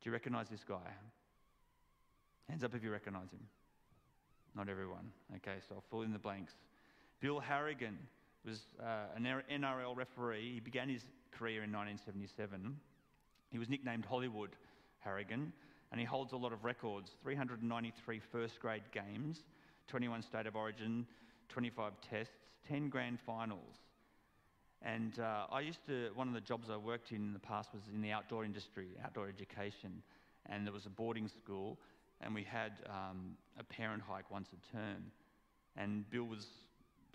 Do 0.00 0.10
you 0.10 0.12
recognize 0.12 0.48
this 0.48 0.64
guy? 0.68 0.90
Hands 2.48 2.64
up 2.64 2.74
if 2.74 2.82
you 2.82 2.90
recognize 2.90 3.30
him. 3.30 3.46
Not 4.56 4.68
everyone. 4.68 5.12
Okay, 5.36 5.58
so 5.68 5.76
I'll 5.76 5.84
fill 5.90 6.02
in 6.02 6.12
the 6.12 6.18
blanks. 6.18 6.54
Bill 7.20 7.38
Harrigan 7.38 7.98
was 8.44 8.60
uh, 8.80 9.16
an 9.16 9.24
NRL 9.50 9.96
referee. 9.96 10.52
He 10.54 10.60
began 10.60 10.88
his 10.88 11.02
career 11.32 11.62
in 11.62 11.72
1977. 11.72 12.76
He 13.50 13.58
was 13.58 13.68
nicknamed 13.68 14.04
Hollywood 14.04 14.50
Harrigan, 15.00 15.52
and 15.90 16.00
he 16.00 16.06
holds 16.06 16.32
a 16.32 16.36
lot 16.36 16.52
of 16.52 16.64
records 16.64 17.12
393 17.22 18.20
first 18.32 18.60
grade 18.60 18.82
games, 18.92 19.44
21 19.88 20.22
state 20.22 20.46
of 20.46 20.56
origin, 20.56 21.06
25 21.48 21.92
tests, 22.08 22.34
10 22.68 22.88
grand 22.88 23.18
finals. 23.24 23.76
And 24.82 25.18
uh, 25.18 25.46
I 25.50 25.60
used 25.60 25.84
to, 25.86 26.10
one 26.14 26.28
of 26.28 26.34
the 26.34 26.40
jobs 26.40 26.68
I 26.70 26.76
worked 26.76 27.10
in 27.10 27.16
in 27.16 27.32
the 27.32 27.38
past 27.38 27.70
was 27.72 27.82
in 27.92 28.00
the 28.00 28.12
outdoor 28.12 28.44
industry, 28.44 28.88
outdoor 29.04 29.28
education. 29.28 30.02
And 30.46 30.64
there 30.64 30.72
was 30.72 30.86
a 30.86 30.90
boarding 30.90 31.28
school, 31.28 31.78
and 32.20 32.34
we 32.34 32.44
had 32.44 32.72
um, 32.86 33.36
a 33.58 33.64
parent 33.64 34.02
hike 34.08 34.30
once 34.30 34.48
a 34.52 34.76
term. 34.76 35.10
And 35.76 36.08
Bill's 36.10 36.46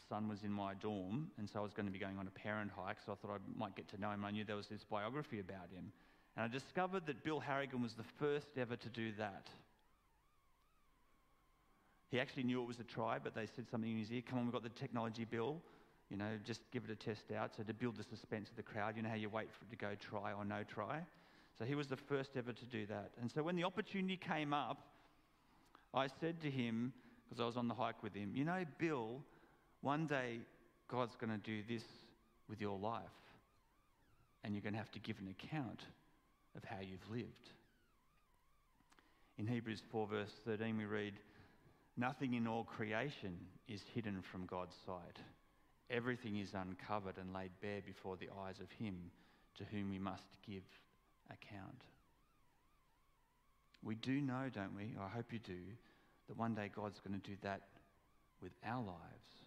son 0.10 0.28
was 0.28 0.44
in 0.44 0.52
my 0.52 0.74
dorm, 0.76 1.30
and 1.38 1.50
so 1.50 1.60
I 1.60 1.64
was 1.64 1.74
going 1.74 1.86
to 1.86 1.92
be 1.92 2.00
going 2.00 2.18
on 2.18 2.28
a 2.28 2.32
parent 2.32 2.72
hike, 2.76 2.98
so 3.06 3.12
I 3.12 3.16
thought 3.16 3.32
I 3.32 3.60
might 3.60 3.76
get 3.76 3.88
to 3.90 4.00
know 4.00 4.12
him. 4.12 4.26
I 4.26 4.32
knew 4.32 4.44
there 4.44 4.56
was 4.56 4.68
this 4.68 4.84
biography 4.84 5.40
about 5.40 5.70
him. 5.74 5.92
And 6.36 6.46
I 6.46 6.48
discovered 6.48 7.06
that 7.06 7.24
Bill 7.24 7.40
Harrigan 7.40 7.82
was 7.82 7.94
the 7.94 8.04
first 8.20 8.48
ever 8.58 8.76
to 8.76 8.90
do 8.90 9.12
that. 9.18 9.48
He 12.10 12.20
actually 12.20 12.44
knew 12.44 12.62
it 12.62 12.68
was 12.68 12.80
a 12.80 12.84
try, 12.84 13.18
but 13.18 13.34
they 13.34 13.48
said 13.56 13.70
something 13.70 13.92
in 13.92 13.98
his 13.98 14.12
ear, 14.12 14.22
come 14.28 14.40
on, 14.40 14.46
we've 14.46 14.54
got 14.54 14.64
the 14.64 14.70
technology, 14.70 15.26
Bill. 15.26 15.58
You 16.10 16.18
know, 16.18 16.38
just 16.46 16.62
give 16.72 16.84
it 16.88 16.92
a 16.92 16.96
test 16.96 17.32
out. 17.36 17.56
So 17.58 17.64
to 17.64 17.74
build 17.74 17.98
the 17.98 18.04
suspense 18.04 18.50
of 18.50 18.56
the 18.56 18.64
crowd, 18.64 18.96
you 18.96 19.02
know 19.02 19.10
how 19.10 19.16
you 19.16 19.30
wait 19.30 19.48
for 19.52 19.66
it 19.66 19.72
to 19.72 19.76
go 19.76 19.96
try 20.00 20.32
or 20.32 20.46
no 20.46 20.62
try? 20.64 21.02
So 21.58 21.66
he 21.66 21.74
was 21.76 21.88
the 21.88 21.98
first 21.98 22.32
ever 22.36 22.54
to 22.54 22.66
do 22.66 22.86
that. 22.88 23.12
And 23.20 23.32
so 23.32 23.42
when 23.42 23.56
the 23.56 23.64
opportunity 23.64 24.18
came 24.18 24.54
up, 24.54 24.78
I 25.94 26.08
said 26.20 26.40
to 26.42 26.52
him, 26.52 26.94
because 27.28 27.42
I 27.42 27.46
was 27.46 27.58
on 27.58 27.68
the 27.68 27.74
hike 27.74 28.04
with 28.04 28.14
him, 28.14 28.32
you 28.36 28.44
know, 28.44 28.64
Bill, 28.78 29.22
one 29.84 30.08
day 30.08 30.40
God's 30.90 31.16
going 31.20 31.32
to 31.32 31.46
do 31.46 31.62
this 31.70 31.84
with 32.50 32.60
your 32.60 32.80
life. 32.80 33.04
And 34.44 34.54
you're 34.54 34.62
going 34.62 34.74
to 34.74 34.80
have 34.80 34.92
to 34.92 35.00
give 35.00 35.18
an 35.20 35.28
account 35.40 35.82
of 36.58 36.64
how 36.66 36.82
you've 36.82 37.10
lived. 37.12 37.50
In 39.38 39.48
Hebrews 39.48 39.82
4, 39.92 40.08
verse 40.08 40.32
13, 40.46 40.78
we 40.78 40.86
read, 40.86 41.14
Nothing 41.98 42.34
in 42.34 42.48
all 42.48 42.64
creation 42.64 43.38
is 43.68 43.82
hidden 43.94 44.24
from 44.32 44.46
God's 44.46 44.76
sight. 44.86 45.18
Everything 45.90 46.38
is 46.38 46.50
uncovered 46.54 47.18
and 47.18 47.34
laid 47.34 47.52
bare 47.62 47.82
before 47.86 48.18
the 48.18 48.30
eyes 48.46 48.56
of 48.60 48.70
Him 48.72 48.96
to 49.58 49.64
whom 49.66 49.90
we 49.90 50.00
must 50.00 50.24
give 50.46 50.64
account. 51.30 51.84
We 53.84 53.96
do 53.96 54.22
know, 54.22 54.50
don't 54.54 54.76
we? 54.76 54.96
I 55.00 55.08
hope 55.10 55.32
you 55.32 55.40
do, 55.40 55.60
that 56.28 56.38
one 56.38 56.56
day 56.56 56.72
God's 56.74 57.00
going 57.06 57.20
to 57.20 57.30
do 57.30 57.36
that 57.44 57.62
with 58.42 58.52
our 58.66 58.82
lives, 58.82 59.43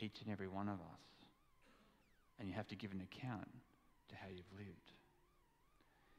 each 0.00 0.20
and 0.22 0.30
every 0.30 0.48
one 0.48 0.68
of 0.68 0.74
us. 0.74 1.00
And 2.38 2.48
you 2.48 2.54
have 2.54 2.68
to 2.68 2.76
give 2.76 2.92
an 2.92 3.00
account 3.00 3.48
to 4.08 4.16
how 4.16 4.28
you've 4.28 4.58
lived. 4.58 4.92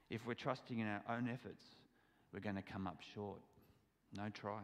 If 0.10 0.26
we're 0.26 0.34
trusting 0.34 0.80
in 0.80 0.88
our 0.88 1.02
own 1.10 1.28
efforts, 1.32 1.64
we're 2.34 2.40
going 2.40 2.56
to 2.56 2.62
come 2.62 2.88
up 2.88 2.98
short. 3.14 3.40
No 4.16 4.30
try. 4.34 4.62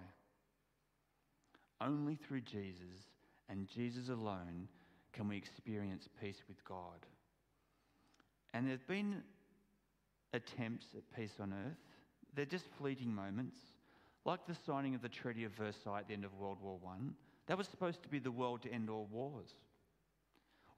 Only 1.81 2.15
through 2.15 2.41
Jesus 2.41 3.09
and 3.49 3.67
Jesus 3.67 4.09
alone 4.09 4.67
can 5.13 5.27
we 5.27 5.35
experience 5.35 6.07
peace 6.21 6.43
with 6.47 6.63
God. 6.63 7.05
And 8.53 8.67
there's 8.67 8.83
been 8.83 9.23
attempts 10.33 10.87
at 10.95 11.03
peace 11.15 11.33
on 11.39 11.53
earth. 11.53 11.77
They're 12.35 12.45
just 12.45 12.65
fleeting 12.77 13.13
moments, 13.13 13.57
like 14.25 14.45
the 14.45 14.55
signing 14.65 14.95
of 14.95 15.01
the 15.01 15.09
Treaty 15.09 15.43
of 15.43 15.51
Versailles 15.53 15.99
at 15.99 16.07
the 16.07 16.13
end 16.13 16.23
of 16.23 16.33
World 16.35 16.57
War 16.61 16.79
I. 16.87 16.97
That 17.51 17.57
was 17.57 17.67
supposed 17.67 18.01
to 18.03 18.07
be 18.07 18.19
the 18.19 18.31
world 18.31 18.61
to 18.61 18.71
end 18.71 18.89
all 18.89 19.09
wars. 19.11 19.49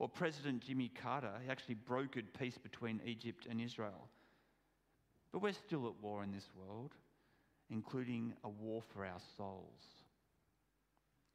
Or 0.00 0.08
President 0.08 0.60
Jimmy 0.60 0.90
Carter, 1.00 1.30
he 1.44 1.48
actually 1.48 1.76
brokered 1.76 2.36
peace 2.36 2.58
between 2.58 3.00
Egypt 3.06 3.46
and 3.48 3.60
Israel. 3.60 4.08
But 5.30 5.40
we're 5.40 5.52
still 5.52 5.86
at 5.86 6.02
war 6.02 6.24
in 6.24 6.32
this 6.32 6.48
world, 6.58 6.90
including 7.70 8.34
a 8.42 8.48
war 8.48 8.82
for 8.92 9.06
our 9.06 9.20
souls. 9.36 9.84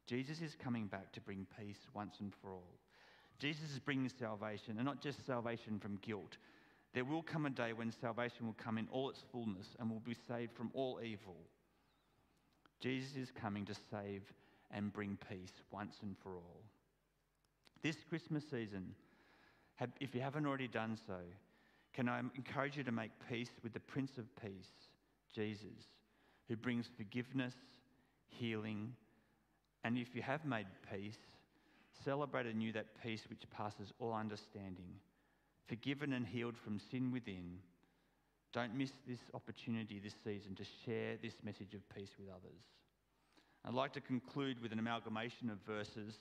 Jesus 0.06 0.42
is 0.42 0.54
coming 0.62 0.88
back 0.88 1.10
to 1.12 1.22
bring 1.22 1.46
peace 1.58 1.88
once 1.94 2.16
and 2.20 2.34
for 2.42 2.50
all. 2.52 2.74
Jesus 3.38 3.70
is 3.72 3.78
bringing 3.78 4.10
salvation, 4.10 4.74
and 4.76 4.84
not 4.84 5.00
just 5.00 5.24
salvation 5.24 5.78
from 5.78 5.96
guilt. 6.02 6.36
There 6.92 7.06
will 7.06 7.22
come 7.22 7.46
a 7.46 7.50
day 7.50 7.72
when 7.72 7.92
salvation 7.92 8.44
will 8.44 8.56
come 8.62 8.76
in 8.76 8.88
all 8.92 9.08
its 9.08 9.24
fullness 9.32 9.68
and 9.78 9.88
will 9.88 10.00
be 10.00 10.16
saved 10.28 10.52
from 10.52 10.70
all 10.74 11.00
evil. 11.02 11.38
Jesus 12.78 13.16
is 13.16 13.30
coming 13.30 13.64
to 13.64 13.74
save 13.90 14.30
and 14.72 14.92
bring 14.92 15.18
peace 15.28 15.52
once 15.70 15.96
and 16.02 16.16
for 16.22 16.36
all. 16.36 16.62
This 17.82 17.96
Christmas 18.08 18.44
season, 18.50 18.94
if 20.00 20.14
you 20.14 20.20
haven't 20.20 20.46
already 20.46 20.68
done 20.68 20.98
so, 21.06 21.18
can 21.92 22.08
I 22.08 22.20
encourage 22.36 22.76
you 22.76 22.84
to 22.84 22.92
make 22.92 23.10
peace 23.28 23.50
with 23.62 23.72
the 23.72 23.80
Prince 23.80 24.18
of 24.18 24.24
Peace, 24.40 24.70
Jesus, 25.34 25.84
who 26.48 26.56
brings 26.56 26.88
forgiveness, 26.96 27.54
healing, 28.28 28.92
and 29.82 29.96
if 29.96 30.14
you 30.14 30.22
have 30.22 30.44
made 30.44 30.66
peace, 30.92 31.18
celebrate 32.04 32.46
anew 32.46 32.72
that 32.72 33.02
peace 33.02 33.22
which 33.28 33.48
passes 33.50 33.92
all 33.98 34.12
understanding. 34.12 34.94
Forgiven 35.66 36.12
and 36.12 36.26
healed 36.26 36.56
from 36.56 36.78
sin 36.90 37.10
within, 37.12 37.58
don't 38.52 38.74
miss 38.74 38.90
this 39.06 39.20
opportunity 39.32 39.98
this 39.98 40.16
season 40.24 40.54
to 40.56 40.64
share 40.84 41.16
this 41.22 41.34
message 41.44 41.74
of 41.74 41.88
peace 41.94 42.10
with 42.18 42.28
others. 42.28 42.62
I'd 43.64 43.74
like 43.74 43.92
to 43.94 44.00
conclude 44.00 44.60
with 44.62 44.72
an 44.72 44.78
amalgamation 44.78 45.50
of 45.50 45.58
verses 45.66 46.14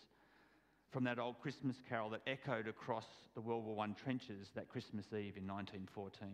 from 0.91 1.03
that 1.05 1.19
old 1.19 1.39
Christmas 1.41 1.77
carol 1.87 2.09
that 2.09 2.21
echoed 2.27 2.67
across 2.67 3.05
the 3.35 3.41
World 3.41 3.65
War 3.65 3.83
I 3.83 3.87
trenches 4.03 4.47
that 4.55 4.69
Christmas 4.69 5.05
Eve 5.07 5.37
in 5.37 5.47
1914. 5.47 6.27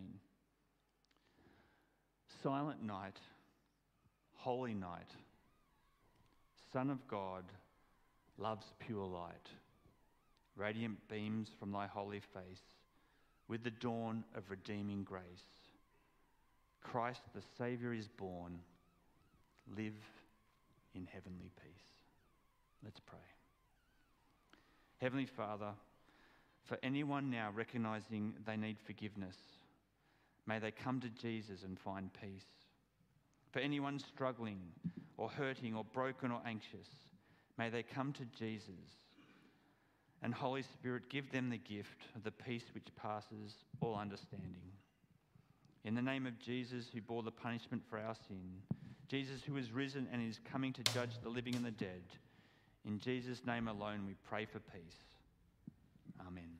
Silent 2.42 2.82
night, 2.82 3.18
holy 4.34 4.74
night 4.74 5.10
Son 6.72 6.90
of 6.90 7.06
God, 7.08 7.44
love's 8.38 8.72
pure 8.80 9.06
light, 9.06 9.48
radiant 10.56 10.98
beams 11.08 11.48
from 11.58 11.72
thy 11.72 11.86
holy 11.86 12.20
face, 12.20 12.60
with 13.48 13.62
the 13.62 13.70
dawn 13.70 14.24
of 14.34 14.50
redeeming 14.50 15.02
grace. 15.02 15.22
Christ 16.82 17.22
the 17.34 17.40
Saviour 17.56 17.94
is 17.94 18.08
born. 18.08 18.58
Live 19.76 19.94
in 20.96 21.06
heavenly 21.12 21.50
peace. 21.62 21.86
Let's 22.82 23.00
pray. 23.00 23.18
Heavenly 24.98 25.26
Father, 25.26 25.72
for 26.64 26.78
anyone 26.82 27.30
now 27.30 27.50
recognizing 27.54 28.34
they 28.46 28.56
need 28.56 28.78
forgiveness, 28.84 29.36
may 30.46 30.58
they 30.58 30.70
come 30.70 31.00
to 31.00 31.08
Jesus 31.08 31.62
and 31.62 31.78
find 31.78 32.10
peace. 32.20 32.46
For 33.52 33.60
anyone 33.60 33.98
struggling 33.98 34.60
or 35.16 35.28
hurting 35.28 35.74
or 35.74 35.84
broken 35.84 36.30
or 36.30 36.40
anxious, 36.46 36.88
may 37.58 37.70
they 37.70 37.82
come 37.82 38.12
to 38.14 38.24
Jesus. 38.38 38.70
And 40.22 40.34
Holy 40.34 40.62
Spirit, 40.62 41.10
give 41.10 41.30
them 41.30 41.50
the 41.50 41.58
gift 41.58 42.06
of 42.16 42.24
the 42.24 42.30
peace 42.30 42.64
which 42.74 42.88
passes 42.96 43.54
all 43.80 43.96
understanding. 43.96 44.72
In 45.84 45.94
the 45.94 46.02
name 46.02 46.26
of 46.26 46.38
Jesus, 46.40 46.86
who 46.92 47.00
bore 47.00 47.22
the 47.22 47.30
punishment 47.30 47.82
for 47.88 47.98
our 47.98 48.16
sin, 48.26 48.62
Jesus, 49.08 49.42
who 49.42 49.56
is 49.56 49.70
risen 49.70 50.08
and 50.12 50.22
is 50.26 50.40
coming 50.50 50.72
to 50.72 50.82
judge 50.92 51.18
the 51.22 51.28
living 51.28 51.54
and 51.54 51.64
the 51.64 51.70
dead, 51.70 52.02
In 52.84 52.98
Jesus' 52.98 53.44
name 53.44 53.68
alone, 53.68 54.04
we 54.06 54.14
pray 54.28 54.44
for 54.44 54.60
peace. 54.60 54.96
Amen. 56.26 56.55